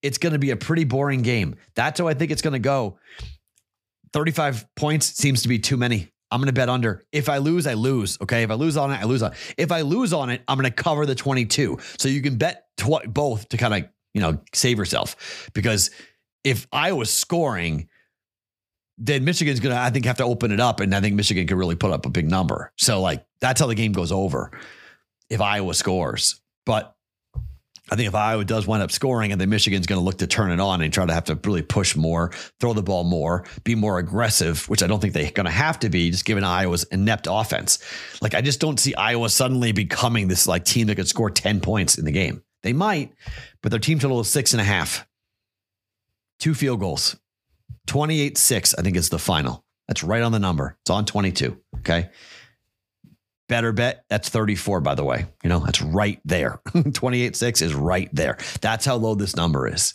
It's 0.00 0.16
going 0.16 0.32
to 0.32 0.38
be 0.38 0.50
a 0.50 0.56
pretty 0.56 0.84
boring 0.84 1.20
game. 1.20 1.56
That's 1.74 2.00
how 2.00 2.08
I 2.08 2.14
think 2.14 2.30
it's 2.30 2.40
going 2.40 2.54
to 2.54 2.58
go. 2.58 2.98
35 4.14 4.66
points 4.74 5.06
seems 5.06 5.42
to 5.42 5.48
be 5.48 5.58
too 5.58 5.76
many. 5.76 6.10
I'm 6.30 6.40
going 6.40 6.46
to 6.46 6.54
bet 6.54 6.70
under. 6.70 7.04
If 7.12 7.28
I 7.28 7.38
lose, 7.38 7.66
I 7.66 7.74
lose. 7.74 8.16
Okay. 8.22 8.42
If 8.42 8.50
I 8.50 8.54
lose 8.54 8.78
on 8.78 8.90
it, 8.90 9.00
I 9.00 9.04
lose 9.04 9.22
on 9.22 9.32
it. 9.32 9.54
If 9.58 9.70
I 9.70 9.82
lose 9.82 10.14
on 10.14 10.30
it, 10.30 10.42
I'm 10.48 10.58
going 10.58 10.70
to 10.70 10.82
cover 10.82 11.04
the 11.04 11.14
22. 11.14 11.78
So 11.98 12.08
you 12.08 12.22
can 12.22 12.38
bet 12.38 12.64
tw- 12.78 13.06
both 13.06 13.48
to 13.50 13.58
kind 13.58 13.74
of, 13.74 13.90
you 14.14 14.22
know, 14.22 14.40
save 14.54 14.78
yourself. 14.78 15.50
Because 15.52 15.90
if 16.44 16.66
Iowa's 16.72 17.12
scoring, 17.12 17.88
then 18.96 19.24
Michigan's 19.24 19.60
going 19.60 19.74
to, 19.74 19.80
I 19.80 19.90
think, 19.90 20.06
have 20.06 20.16
to 20.18 20.24
open 20.24 20.52
it 20.52 20.60
up. 20.60 20.80
And 20.80 20.94
I 20.94 21.02
think 21.02 21.16
Michigan 21.16 21.46
could 21.46 21.58
really 21.58 21.76
put 21.76 21.92
up 21.92 22.06
a 22.06 22.10
big 22.10 22.30
number. 22.30 22.72
So, 22.76 23.02
like, 23.02 23.26
that's 23.42 23.60
how 23.60 23.66
the 23.66 23.74
game 23.74 23.92
goes 23.92 24.10
over 24.10 24.52
if 25.28 25.42
Iowa 25.42 25.74
scores. 25.74 26.40
But 26.64 26.94
I 27.90 27.96
think 27.96 28.08
if 28.08 28.14
Iowa 28.14 28.44
does 28.44 28.66
wind 28.66 28.82
up 28.82 28.90
scoring 28.90 29.32
and 29.32 29.40
then 29.40 29.48
Michigan's 29.48 29.86
going 29.86 29.98
to 29.98 30.04
look 30.04 30.18
to 30.18 30.26
turn 30.26 30.50
it 30.50 30.60
on 30.60 30.82
and 30.82 30.92
try 30.92 31.06
to 31.06 31.14
have 31.14 31.24
to 31.24 31.38
really 31.44 31.62
push 31.62 31.96
more, 31.96 32.30
throw 32.60 32.72
the 32.72 32.82
ball 32.82 33.04
more, 33.04 33.44
be 33.64 33.74
more 33.74 33.98
aggressive, 33.98 34.68
which 34.68 34.82
I 34.82 34.86
don't 34.86 35.00
think 35.00 35.14
they're 35.14 35.30
going 35.30 35.46
to 35.46 35.52
have 35.52 35.78
to 35.80 35.88
be 35.88 36.10
just 36.10 36.24
given 36.24 36.44
Iowa's 36.44 36.84
inept 36.84 37.26
offense. 37.30 37.78
Like 38.20 38.34
I 38.34 38.40
just 38.40 38.60
don't 38.60 38.78
see 38.78 38.94
Iowa 38.94 39.30
suddenly 39.30 39.72
becoming 39.72 40.28
this 40.28 40.46
like 40.46 40.64
team 40.64 40.86
that 40.88 40.96
could 40.96 41.08
score 41.08 41.30
10 41.30 41.60
points 41.60 41.98
in 41.98 42.04
the 42.04 42.12
game. 42.12 42.42
They 42.62 42.72
might, 42.72 43.12
but 43.62 43.70
their 43.70 43.80
team 43.80 43.98
total 43.98 44.20
is 44.20 44.28
six 44.28 44.52
and 44.52 44.60
a 44.60 44.64
half. 44.64 45.06
Two 46.38 46.54
field 46.54 46.80
goals. 46.80 47.16
28 47.86 48.36
6, 48.36 48.74
I 48.74 48.82
think 48.82 48.96
is 48.96 49.08
the 49.08 49.18
final. 49.18 49.64
That's 49.86 50.04
right 50.04 50.22
on 50.22 50.32
the 50.32 50.38
number. 50.38 50.76
It's 50.82 50.90
on 50.90 51.06
22. 51.06 51.58
Okay. 51.78 52.10
Better 53.48 53.72
bet, 53.72 54.04
that's 54.10 54.28
34, 54.28 54.80
by 54.80 54.94
the 54.94 55.04
way. 55.04 55.26
You 55.42 55.48
know, 55.48 55.60
that's 55.60 55.80
right 55.80 56.20
there. 56.24 56.60
28 56.92 57.34
6 57.34 57.62
is 57.62 57.74
right 57.74 58.10
there. 58.12 58.36
That's 58.60 58.84
how 58.84 58.96
low 58.96 59.14
this 59.14 59.36
number 59.36 59.66
is. 59.66 59.94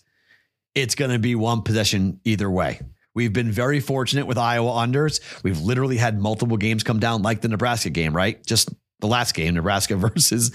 It's 0.74 0.96
going 0.96 1.12
to 1.12 1.20
be 1.20 1.36
one 1.36 1.62
possession 1.62 2.20
either 2.24 2.50
way. 2.50 2.82
We've 3.14 3.32
been 3.32 3.52
very 3.52 3.80
fortunate 3.80 4.26
with 4.26 4.40
Iowa 4.40 4.72
unders. 4.72 5.20
We've 5.44 5.60
literally 5.60 5.98
had 5.98 6.20
multiple 6.20 6.58
games 6.58 6.84
come 6.84 7.00
down, 7.00 7.22
like 7.22 7.42
the 7.42 7.48
Nebraska 7.48 7.92
game, 7.92 8.16
right? 8.16 8.44
Just 8.44 8.74
the 9.02 9.08
last 9.08 9.36
game, 9.36 9.54
Nebraska 9.54 9.96
versus 9.98 10.52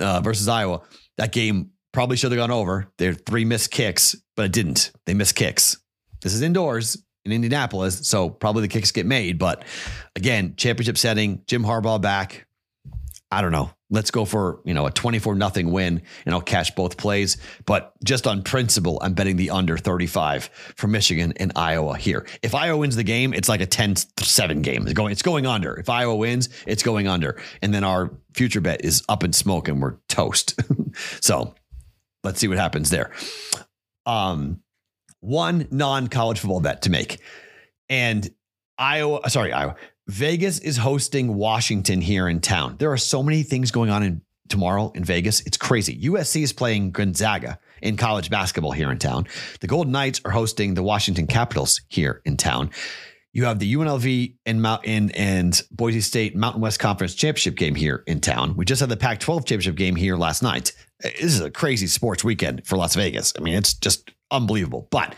uh, 0.00 0.20
versus 0.20 0.46
Iowa. 0.46 0.82
That 1.16 1.32
game 1.32 1.70
probably 1.92 2.16
should 2.16 2.30
have 2.30 2.38
gone 2.38 2.52
over. 2.52 2.86
There 2.98 3.14
three 3.14 3.44
missed 3.44 3.72
kicks, 3.72 4.14
but 4.36 4.46
it 4.46 4.52
didn't. 4.52 4.92
They 5.06 5.14
missed 5.14 5.34
kicks. 5.34 5.78
This 6.22 6.34
is 6.34 6.42
indoors 6.42 7.02
in 7.28 7.32
Indianapolis. 7.32 8.06
So 8.08 8.30
probably 8.30 8.62
the 8.62 8.68
kicks 8.68 8.90
get 8.90 9.06
made. 9.06 9.38
But 9.38 9.64
again, 10.16 10.54
championship 10.56 10.98
setting, 10.98 11.42
Jim 11.46 11.62
Harbaugh 11.62 12.00
back. 12.00 12.46
I 13.30 13.42
don't 13.42 13.52
know. 13.52 13.70
Let's 13.90 14.10
go 14.10 14.24
for, 14.24 14.60
you 14.64 14.72
know, 14.72 14.86
a 14.86 14.90
24 14.90 15.34
nothing 15.34 15.70
win 15.70 16.02
and 16.24 16.34
I'll 16.34 16.40
catch 16.40 16.74
both 16.74 16.96
plays. 16.96 17.36
But 17.66 17.92
just 18.02 18.26
on 18.26 18.42
principle, 18.42 18.98
I'm 19.02 19.12
betting 19.12 19.36
the 19.36 19.50
under 19.50 19.76
35 19.76 20.44
for 20.76 20.86
Michigan 20.88 21.34
and 21.36 21.52
Iowa 21.54 21.96
here. 21.96 22.26
If 22.42 22.54
Iowa 22.54 22.78
wins 22.78 22.96
the 22.96 23.04
game, 23.04 23.34
it's 23.34 23.48
like 23.48 23.60
a 23.60 23.66
10-7 23.66 24.62
game. 24.62 24.82
It's 24.84 24.94
going, 24.94 25.12
it's 25.12 25.22
going 25.22 25.46
under. 25.46 25.74
If 25.74 25.90
Iowa 25.90 26.16
wins, 26.16 26.48
it's 26.66 26.82
going 26.82 27.06
under. 27.06 27.40
And 27.60 27.72
then 27.72 27.84
our 27.84 28.10
future 28.34 28.62
bet 28.62 28.84
is 28.84 29.02
up 29.08 29.24
in 29.24 29.32
smoke 29.34 29.68
and 29.68 29.80
we're 29.80 29.96
toast. 30.08 30.58
so 31.22 31.54
let's 32.24 32.40
see 32.40 32.48
what 32.48 32.58
happens 32.58 32.88
there. 32.88 33.10
Um, 34.06 34.62
one 35.20 35.68
non-college 35.70 36.40
football 36.40 36.60
bet 36.60 36.82
to 36.82 36.90
make. 36.90 37.20
And 37.88 38.28
Iowa, 38.78 39.28
sorry, 39.30 39.52
Iowa. 39.52 39.76
Vegas 40.06 40.58
is 40.60 40.76
hosting 40.76 41.34
Washington 41.34 42.00
here 42.00 42.28
in 42.28 42.40
town. 42.40 42.76
There 42.78 42.92
are 42.92 42.98
so 42.98 43.22
many 43.22 43.42
things 43.42 43.70
going 43.70 43.90
on 43.90 44.02
in 44.02 44.22
tomorrow 44.48 44.90
in 44.94 45.04
Vegas. 45.04 45.40
It's 45.42 45.56
crazy. 45.56 46.00
USC 46.02 46.42
is 46.42 46.52
playing 46.52 46.92
Gonzaga 46.92 47.58
in 47.82 47.96
college 47.96 48.30
basketball 48.30 48.72
here 48.72 48.90
in 48.90 48.98
town. 48.98 49.26
The 49.60 49.66
Golden 49.66 49.92
Knights 49.92 50.20
are 50.24 50.30
hosting 50.30 50.74
the 50.74 50.82
Washington 50.82 51.26
Capitals 51.26 51.82
here 51.88 52.22
in 52.24 52.36
town. 52.36 52.70
You 53.34 53.44
have 53.44 53.58
the 53.58 53.72
UNLV 53.74 54.36
and 54.46 54.62
Mountain 54.62 55.10
and 55.10 55.60
Boise 55.70 56.00
State 56.00 56.34
Mountain 56.34 56.62
West 56.62 56.80
Conference 56.80 57.14
Championship 57.14 57.56
game 57.56 57.74
here 57.74 58.02
in 58.06 58.20
town. 58.20 58.56
We 58.56 58.64
just 58.64 58.80
had 58.80 58.88
the 58.88 58.96
Pac-12 58.96 59.40
championship 59.40 59.76
game 59.76 59.96
here 59.96 60.16
last 60.16 60.42
night. 60.42 60.72
This 61.02 61.22
is 61.22 61.40
a 61.40 61.50
crazy 61.50 61.86
sports 61.86 62.24
weekend 62.24 62.66
for 62.66 62.76
Las 62.76 62.94
Vegas. 62.94 63.34
I 63.38 63.42
mean, 63.42 63.54
it's 63.54 63.74
just 63.74 64.10
unbelievable. 64.30 64.88
But 64.90 65.14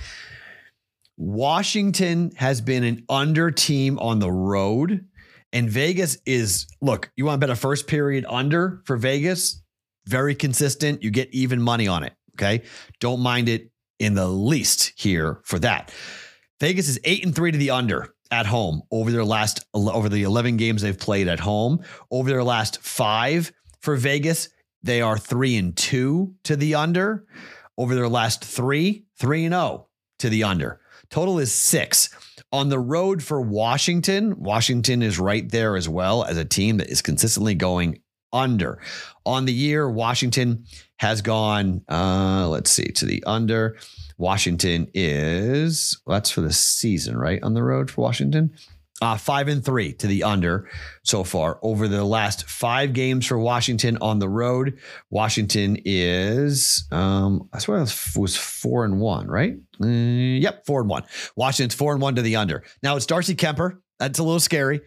Washington 1.17 2.33
has 2.37 2.61
been 2.61 2.85
an 2.85 3.05
under 3.09 3.51
team 3.51 3.99
on 3.99 4.19
the 4.19 4.31
road. 4.31 5.05
And 5.53 5.69
Vegas 5.69 6.17
is, 6.27 6.67
look, 6.81 7.11
you 7.17 7.25
want 7.25 7.41
to 7.41 7.47
bet 7.47 7.51
a 7.53 7.59
first 7.59 7.87
period 7.87 8.25
under 8.29 8.83
for 8.85 8.97
Vegas? 8.97 9.63
Very 10.07 10.35
consistent. 10.35 11.03
You 11.03 11.11
get 11.11 11.29
even 11.33 11.61
money 11.61 11.89
on 11.89 12.05
it. 12.05 12.15
Okay. 12.37 12.63
Don't 13.01 13.21
mind 13.21 13.49
it 13.49 13.71
in 13.99 14.15
the 14.15 14.29
least 14.29 14.93
here 14.97 15.41
for 15.45 15.59
that. 15.59 15.93
Vegas 16.61 16.89
is 16.89 17.01
eight 17.05 17.25
and 17.25 17.35
three 17.35 17.53
to 17.53 17.59
the 17.59 17.71
under 17.71 18.15
at 18.31 18.47
home 18.47 18.83
over 18.91 19.11
their 19.11 19.25
last 19.25 19.65
over 19.75 20.09
the 20.09 20.23
11 20.23 20.57
games 20.57 20.83
they've 20.83 20.99
played 20.99 21.29
at 21.29 21.41
home 21.41 21.83
over 22.11 22.31
their 22.31 22.45
last 22.45 22.81
five 22.81 23.53
for 23.81 23.97
vegas 23.97 24.51
they 24.83 25.01
are 25.03 25.19
three 25.19 25.57
and 25.57 25.77
two 25.77 26.33
to 26.45 26.55
the 26.55 26.75
under 26.75 27.27
over 27.81 27.95
their 27.95 28.09
last 28.09 28.45
three 28.45 29.05
three 29.19 29.45
and 29.45 29.55
oh 29.55 29.89
to 30.19 30.29
the 30.29 30.45
under 30.45 30.81
total 31.09 31.39
is 31.39 31.53
six 31.53 32.11
on 32.53 32.69
the 32.69 32.79
road 32.79 33.23
for 33.23 33.41
washington 33.41 34.39
washington 34.41 35.03
is 35.03 35.19
right 35.19 35.51
there 35.51 35.77
as 35.77 35.89
well 35.89 36.25
as 36.25 36.37
a 36.37 36.45
team 36.45 36.77
that 36.77 36.89
is 36.89 37.03
consistently 37.03 37.55
going 37.55 38.01
under 38.33 38.81
on 39.25 39.45
the 39.45 39.53
year 39.53 39.91
washington 39.91 40.65
has 40.99 41.23
gone 41.23 41.83
uh 41.89 42.47
let's 42.49 42.71
see 42.71 42.93
to 42.93 43.07
the 43.07 43.25
under 43.25 43.77
Washington 44.21 44.87
is 44.93 45.99
well, 46.05 46.17
that's 46.17 46.31
for 46.31 46.43
the 46.43 46.53
season, 46.53 47.17
right? 47.17 47.43
On 47.43 47.55
the 47.55 47.63
road 47.63 47.91
for 47.91 48.03
Washington. 48.03 48.53
Uh, 49.01 49.17
five 49.17 49.49
and 49.49 49.65
three 49.65 49.95
to 49.95 50.07
the 50.07 50.25
under 50.25 50.69
so 51.05 51.25
far 51.25 51.59
over 51.63 51.89
the 51.89 52.05
last 52.05 52.47
five 52.49 52.93
games 52.93 53.25
for 53.25 53.39
Washington 53.39 53.97
on 54.03 54.19
the 54.19 54.29
road. 54.29 54.79
Washington 55.09 55.79
is, 55.87 56.87
um, 56.91 57.49
I 57.53 57.61
swear 57.61 57.79
it 57.79 57.95
was 58.15 58.37
four 58.37 58.85
and 58.85 59.01
one, 59.01 59.27
right? 59.27 59.57
Uh, 59.83 59.87
yep, 59.87 60.67
four 60.67 60.81
and 60.81 60.91
one. 60.91 61.05
Washington's 61.35 61.75
four 61.75 61.95
and 61.95 62.03
one 62.03 62.15
to 62.17 62.23
the 62.23 62.37
under. 62.37 62.63
Now 62.83 62.97
it's 62.97 63.07
Darcy 63.07 63.35
Kuemper. 63.35 63.79
That's 63.99 64.19
a 64.19 64.23
little 64.23 64.39
scary, 64.39 64.83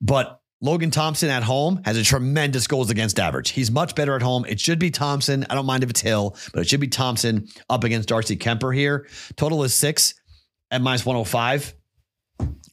but 0.00 0.40
Logan 0.60 0.90
Thompson 0.90 1.30
at 1.30 1.44
home 1.44 1.82
has 1.84 1.96
a 1.96 2.02
tremendous 2.02 2.66
goals 2.66 2.90
against 2.90 3.20
average. 3.20 3.50
He's 3.50 3.70
much 3.70 3.94
better 3.94 4.16
at 4.16 4.22
home. 4.22 4.44
It 4.46 4.58
should 4.58 4.78
be 4.78 4.90
Thompson. 4.90 5.46
I 5.48 5.54
don't 5.54 5.66
mind 5.66 5.84
if 5.84 5.90
it's 5.90 6.00
Hill, 6.00 6.36
but 6.52 6.62
it 6.62 6.68
should 6.68 6.80
be 6.80 6.88
Thompson 6.88 7.46
up 7.70 7.84
against 7.84 8.08
Darcy 8.08 8.36
Kuemper 8.36 8.74
here. 8.74 9.06
Total 9.36 9.62
is 9.62 9.72
six 9.72 10.14
at 10.70 10.80
minus 10.80 11.06
105. 11.06 11.74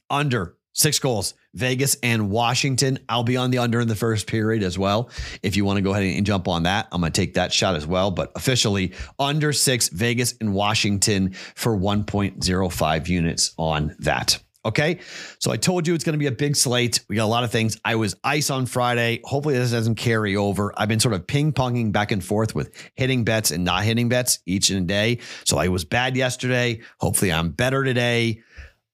Under 0.08 0.55
six 0.76 0.98
goals. 0.98 1.34
Vegas 1.54 1.96
and 2.02 2.30
Washington. 2.30 2.98
I'll 3.08 3.24
be 3.24 3.38
on 3.38 3.50
the 3.50 3.58
under 3.58 3.80
in 3.80 3.88
the 3.88 3.96
first 3.96 4.26
period 4.26 4.62
as 4.62 4.78
well. 4.78 5.08
If 5.42 5.56
you 5.56 5.64
want 5.64 5.78
to 5.78 5.82
go 5.82 5.92
ahead 5.92 6.04
and 6.04 6.26
jump 6.26 6.48
on 6.48 6.64
that, 6.64 6.86
I'm 6.92 7.00
going 7.00 7.12
to 7.12 7.20
take 7.20 7.34
that 7.34 7.52
shot 7.52 7.76
as 7.76 7.86
well. 7.86 8.10
But 8.10 8.30
officially, 8.36 8.92
under 9.18 9.52
six, 9.52 9.88
Vegas 9.88 10.34
and 10.40 10.52
Washington 10.52 11.32
for 11.54 11.76
1.05 11.76 13.08
units 13.08 13.54
on 13.56 13.96
that. 14.00 14.38
Okay. 14.66 14.98
So 15.38 15.52
I 15.52 15.56
told 15.56 15.86
you 15.86 15.94
it's 15.94 16.02
going 16.02 16.14
to 16.14 16.18
be 16.18 16.26
a 16.26 16.32
big 16.32 16.56
slate. 16.56 17.00
We 17.08 17.16
got 17.16 17.24
a 17.24 17.26
lot 17.26 17.44
of 17.44 17.52
things. 17.52 17.78
I 17.84 17.94
was 17.94 18.16
ice 18.24 18.50
on 18.50 18.66
Friday. 18.66 19.20
Hopefully, 19.24 19.54
this 19.54 19.70
doesn't 19.70 19.94
carry 19.94 20.34
over. 20.34 20.74
I've 20.76 20.88
been 20.88 20.98
sort 20.98 21.14
of 21.14 21.26
ping 21.26 21.52
ponging 21.52 21.92
back 21.92 22.10
and 22.10 22.22
forth 22.22 22.54
with 22.54 22.72
hitting 22.96 23.24
bets 23.24 23.52
and 23.52 23.64
not 23.64 23.84
hitting 23.84 24.08
bets 24.08 24.40
each 24.44 24.70
and 24.70 24.80
a 24.80 24.86
day. 24.86 25.20
So 25.44 25.56
I 25.56 25.68
was 25.68 25.84
bad 25.84 26.16
yesterday. 26.16 26.80
Hopefully, 26.98 27.32
I'm 27.32 27.50
better 27.50 27.84
today. 27.84 28.42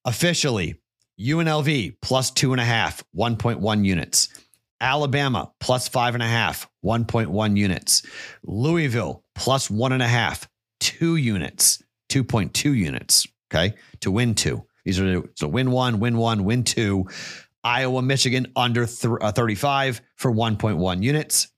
Officially, 0.04 0.76
UNLV 1.22 1.96
plus 2.02 2.30
two 2.30 2.52
and 2.52 2.60
a 2.60 2.64
half, 2.64 3.04
1.1 3.16 3.84
units. 3.84 4.28
Alabama 4.80 5.52
plus 5.60 5.86
five 5.86 6.14
and 6.14 6.22
a 6.22 6.26
half, 6.26 6.68
1.1 6.84 7.56
units. 7.56 8.02
Louisville 8.42 9.22
plus 9.34 9.70
one 9.70 9.92
and 9.92 10.02
a 10.02 10.08
half, 10.08 10.48
two 10.80 11.16
units, 11.16 11.82
2.2 12.10 12.76
units. 12.76 13.26
Okay. 13.52 13.74
To 14.00 14.10
win 14.10 14.34
two. 14.34 14.64
These 14.84 14.98
are 14.98 15.22
so 15.36 15.46
win 15.46 15.70
one, 15.70 16.00
win 16.00 16.16
one, 16.16 16.44
win 16.44 16.64
two. 16.64 17.06
Iowa, 17.62 18.02
Michigan 18.02 18.48
under 18.56 18.86
th- 18.86 19.14
uh, 19.20 19.30
35 19.30 20.00
for 20.16 20.32
1.1 20.32 21.02
units. 21.02 21.48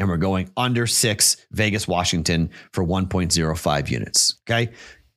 And 0.00 0.08
we're 0.08 0.16
going 0.16 0.50
under 0.56 0.86
six, 0.86 1.36
Vegas, 1.52 1.86
Washington 1.86 2.50
for 2.72 2.84
1.05 2.84 3.90
units. 3.90 4.40
Okay. 4.48 4.72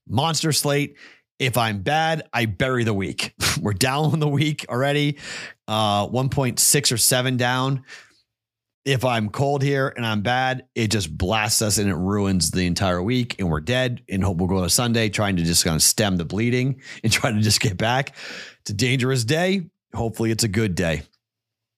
Monster 0.07 0.51
slate. 0.51 0.95
If 1.41 1.57
I'm 1.57 1.81
bad, 1.81 2.23
I 2.31 2.45
bury 2.45 2.83
the 2.83 2.93
week. 2.93 3.33
we're 3.61 3.73
down 3.73 4.13
on 4.13 4.19
the 4.19 4.29
week 4.29 4.65
already, 4.69 5.17
uh, 5.67 6.07
1.6 6.07 6.91
or 6.91 6.97
seven 6.97 7.35
down 7.35 7.83
if 8.85 9.05
I'm 9.05 9.29
cold 9.29 9.61
here 9.61 9.93
and 9.95 10.05
I'm 10.05 10.21
bad, 10.21 10.65
it 10.73 10.89
just 10.89 11.15
blasts 11.15 11.61
us 11.61 11.77
and 11.77 11.89
it 11.89 11.95
ruins 11.95 12.51
the 12.51 12.65
entire 12.65 13.01
week 13.01 13.35
and 13.39 13.49
we're 13.49 13.59
dead. 13.59 14.01
And 14.09 14.23
hope 14.23 14.37
we'll 14.37 14.47
go 14.47 14.63
to 14.63 14.69
Sunday 14.69 15.09
trying 15.09 15.35
to 15.37 15.43
just 15.43 15.63
kind 15.63 15.75
of 15.75 15.83
stem 15.83 16.17
the 16.17 16.25
bleeding 16.25 16.81
and 17.03 17.11
try 17.11 17.31
to 17.31 17.39
just 17.39 17.61
get 17.61 17.77
back. 17.77 18.15
It's 18.61 18.71
a 18.71 18.73
dangerous 18.73 19.23
day. 19.23 19.69
Hopefully 19.93 20.31
it's 20.31 20.43
a 20.43 20.47
good 20.47 20.75
day. 20.75 21.03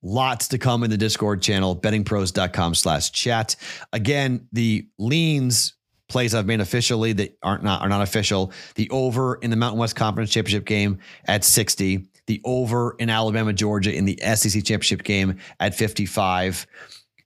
Lots 0.01 0.49
to 0.49 0.57
come 0.57 0.83
in 0.83 0.89
the 0.89 0.97
Discord 0.97 1.41
channel, 1.41 1.75
bettingpros.com 1.75 2.75
slash 2.75 3.11
chat. 3.11 3.55
Again, 3.93 4.47
the 4.51 4.87
leans 4.99 5.75
plays 6.13 6.33
I've 6.33 6.45
made 6.45 6.61
officially 6.61 7.11
that 7.13 7.37
aren't 7.43 7.63
not 7.63 7.81
are 7.81 7.89
not 7.89 8.01
official. 8.01 8.53
The 8.75 8.89
over 8.89 9.35
in 9.35 9.49
the 9.49 9.57
Mountain 9.57 9.79
West 9.79 9.97
Conference 9.97 10.31
Championship 10.31 10.65
game 10.65 10.99
at 11.25 11.43
60 11.43 12.07
the 12.25 12.41
over 12.45 12.95
in 12.99 13.09
Alabama, 13.09 13.53
Georgia 13.53 13.93
in 13.93 14.05
the 14.05 14.17
SEC 14.21 14.63
championship 14.63 15.03
game 15.03 15.39
at 15.59 15.75
55, 15.75 16.65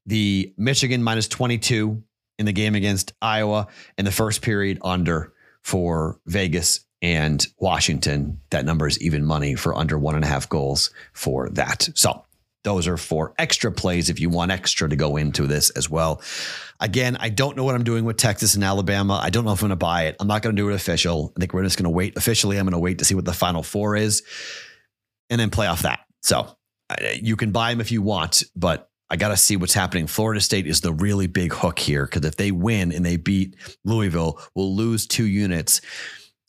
the 0.05 0.53
Michigan 0.57 1.03
minus 1.03 1.27
22 1.27 2.01
in 2.39 2.45
the 2.45 2.51
game 2.51 2.75
against 2.75 3.13
Iowa 3.21 3.67
in 3.97 4.05
the 4.05 4.11
first 4.11 4.41
period 4.41 4.79
under 4.81 5.33
for 5.61 6.19
Vegas 6.25 6.81
and 7.01 7.45
Washington. 7.59 8.39
That 8.49 8.65
number 8.65 8.87
is 8.87 8.99
even 9.01 9.25
money 9.25 9.55
for 9.55 9.75
under 9.75 9.99
one 9.99 10.15
and 10.15 10.23
a 10.23 10.27
half 10.27 10.49
goals 10.49 10.91
for 11.13 11.49
that. 11.49 11.89
So 11.93 12.23
those 12.63 12.87
are 12.87 12.97
for 12.97 13.33
extra 13.37 13.71
plays 13.71 14.09
if 14.09 14.19
you 14.19 14.29
want 14.29 14.51
extra 14.51 14.89
to 14.89 14.95
go 14.95 15.17
into 15.17 15.47
this 15.47 15.69
as 15.71 15.89
well. 15.89 16.21
Again, 16.79 17.17
I 17.19 17.29
don't 17.29 17.55
know 17.55 17.63
what 17.63 17.75
I'm 17.75 17.83
doing 17.83 18.05
with 18.05 18.17
Texas 18.17 18.55
and 18.55 18.63
Alabama. 18.63 19.19
I 19.21 19.29
don't 19.29 19.45
know 19.45 19.53
if 19.53 19.61
I'm 19.61 19.69
going 19.69 19.71
to 19.71 19.75
buy 19.77 20.05
it. 20.05 20.15
I'm 20.19 20.27
not 20.27 20.41
going 20.41 20.55
to 20.55 20.61
do 20.61 20.69
it 20.69 20.75
official. 20.75 21.33
I 21.35 21.39
think 21.39 21.53
we're 21.53 21.63
just 21.63 21.77
going 21.77 21.85
to 21.85 21.89
wait. 21.89 22.17
Officially, 22.17 22.57
I'm 22.57 22.65
going 22.65 22.73
to 22.73 22.79
wait 22.79 22.99
to 22.99 23.05
see 23.05 23.15
what 23.15 23.25
the 23.25 23.33
final 23.33 23.63
four 23.63 23.95
is 23.95 24.23
and 25.29 25.39
then 25.39 25.49
play 25.49 25.67
off 25.67 25.83
that. 25.83 26.01
So 26.21 26.55
uh, 26.89 26.95
you 27.21 27.35
can 27.35 27.51
buy 27.51 27.71
them 27.71 27.81
if 27.81 27.91
you 27.91 28.01
want, 28.01 28.43
but 28.55 28.89
I 29.09 29.15
got 29.15 29.29
to 29.29 29.37
see 29.37 29.55
what's 29.55 29.73
happening. 29.73 30.07
Florida 30.07 30.41
State 30.41 30.67
is 30.67 30.81
the 30.81 30.93
really 30.93 31.27
big 31.27 31.53
hook 31.53 31.79
here 31.79 32.05
because 32.05 32.25
if 32.25 32.35
they 32.35 32.51
win 32.51 32.91
and 32.91 33.05
they 33.05 33.15
beat 33.15 33.55
Louisville, 33.85 34.41
we'll 34.55 34.75
lose 34.75 35.07
two 35.07 35.25
units 35.25 35.81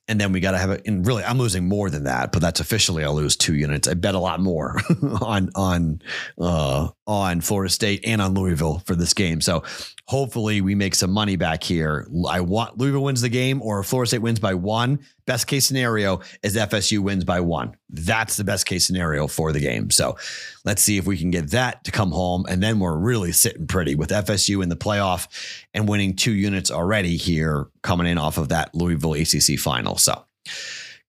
and 0.08 0.20
then 0.20 0.32
we 0.32 0.40
got 0.40 0.52
to 0.52 0.58
have 0.58 0.70
it. 0.70 0.82
And 0.86 1.06
really, 1.06 1.22
I'm 1.22 1.38
losing 1.38 1.68
more 1.68 1.90
than 1.90 2.04
that, 2.04 2.32
but 2.32 2.40
that's 2.40 2.60
officially 2.60 3.04
I'll 3.04 3.14
lose 3.14 3.36
two 3.36 3.54
units. 3.54 3.86
I 3.86 3.94
bet 3.94 4.14
a 4.14 4.18
lot 4.18 4.40
more 4.40 4.80
on 5.20 5.50
on 5.54 6.02
uh, 6.38 6.88
on 7.08 7.40
Florida 7.40 7.72
State 7.72 8.02
and 8.04 8.20
on 8.20 8.34
Louisville 8.34 8.80
for 8.84 8.94
this 8.94 9.14
game. 9.14 9.40
So 9.40 9.64
hopefully 10.04 10.60
we 10.60 10.74
make 10.74 10.94
some 10.94 11.10
money 11.10 11.36
back 11.36 11.64
here. 11.64 12.06
I 12.28 12.42
want 12.42 12.76
Louisville 12.76 13.02
wins 13.02 13.22
the 13.22 13.30
game 13.30 13.62
or 13.62 13.82
Florida 13.82 14.08
State 14.08 14.22
wins 14.22 14.38
by 14.38 14.52
one. 14.52 15.00
Best 15.24 15.46
case 15.46 15.66
scenario 15.66 16.20
is 16.42 16.54
FSU 16.54 16.98
wins 17.00 17.24
by 17.24 17.40
one. 17.40 17.76
That's 17.88 18.36
the 18.36 18.44
best 18.44 18.66
case 18.66 18.86
scenario 18.86 19.26
for 19.26 19.52
the 19.52 19.60
game. 19.60 19.90
So 19.90 20.18
let's 20.66 20.82
see 20.82 20.98
if 20.98 21.06
we 21.06 21.16
can 21.16 21.30
get 21.30 21.50
that 21.50 21.82
to 21.84 21.90
come 21.90 22.12
home. 22.12 22.44
And 22.46 22.62
then 22.62 22.78
we're 22.78 22.96
really 22.96 23.32
sitting 23.32 23.66
pretty 23.66 23.94
with 23.94 24.10
FSU 24.10 24.62
in 24.62 24.68
the 24.68 24.76
playoff 24.76 25.28
and 25.72 25.88
winning 25.88 26.14
two 26.14 26.32
units 26.32 26.70
already 26.70 27.16
here 27.16 27.68
coming 27.82 28.06
in 28.06 28.18
off 28.18 28.36
of 28.36 28.50
that 28.50 28.74
Louisville 28.74 29.14
ACC 29.14 29.58
final. 29.58 29.96
So 29.96 30.24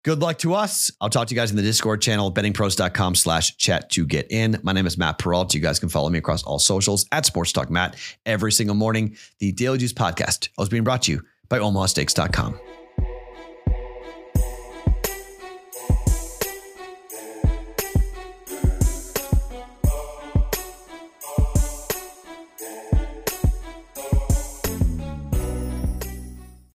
good 0.09 0.21
luck 0.21 0.39
to 0.39 0.55
us. 0.55 0.89
I'll 0.99 1.09
talk 1.11 1.27
to 1.27 1.35
you 1.35 1.39
guys 1.39 1.51
in 1.51 1.55
the 1.55 1.61
Discord 1.61 2.01
channel, 2.01 2.33
bettingpros.com 2.33 3.13
slash 3.13 3.55
chat 3.57 3.91
to 3.91 4.07
get 4.07 4.25
in. 4.31 4.57
My 4.63 4.73
name 4.73 4.87
is 4.87 4.97
Matt 4.97 5.19
Perrault. 5.19 5.53
You 5.53 5.59
guys 5.59 5.77
can 5.77 5.87
follow 5.87 6.09
me 6.09 6.17
across 6.17 6.41
all 6.41 6.57
socials 6.57 7.05
at 7.11 7.27
Sports 7.27 7.51
Talk 7.51 7.69
Matt 7.69 7.95
every 8.25 8.51
single 8.51 8.75
morning. 8.75 9.15
The 9.37 9.51
Daily 9.51 9.77
Juice 9.77 9.93
podcast 9.93 10.49
is 10.59 10.67
being 10.67 10.83
brought 10.83 11.03
to 11.03 11.11
you 11.11 11.23
by 11.47 11.59
OmahaSteaks.com. 11.59 12.78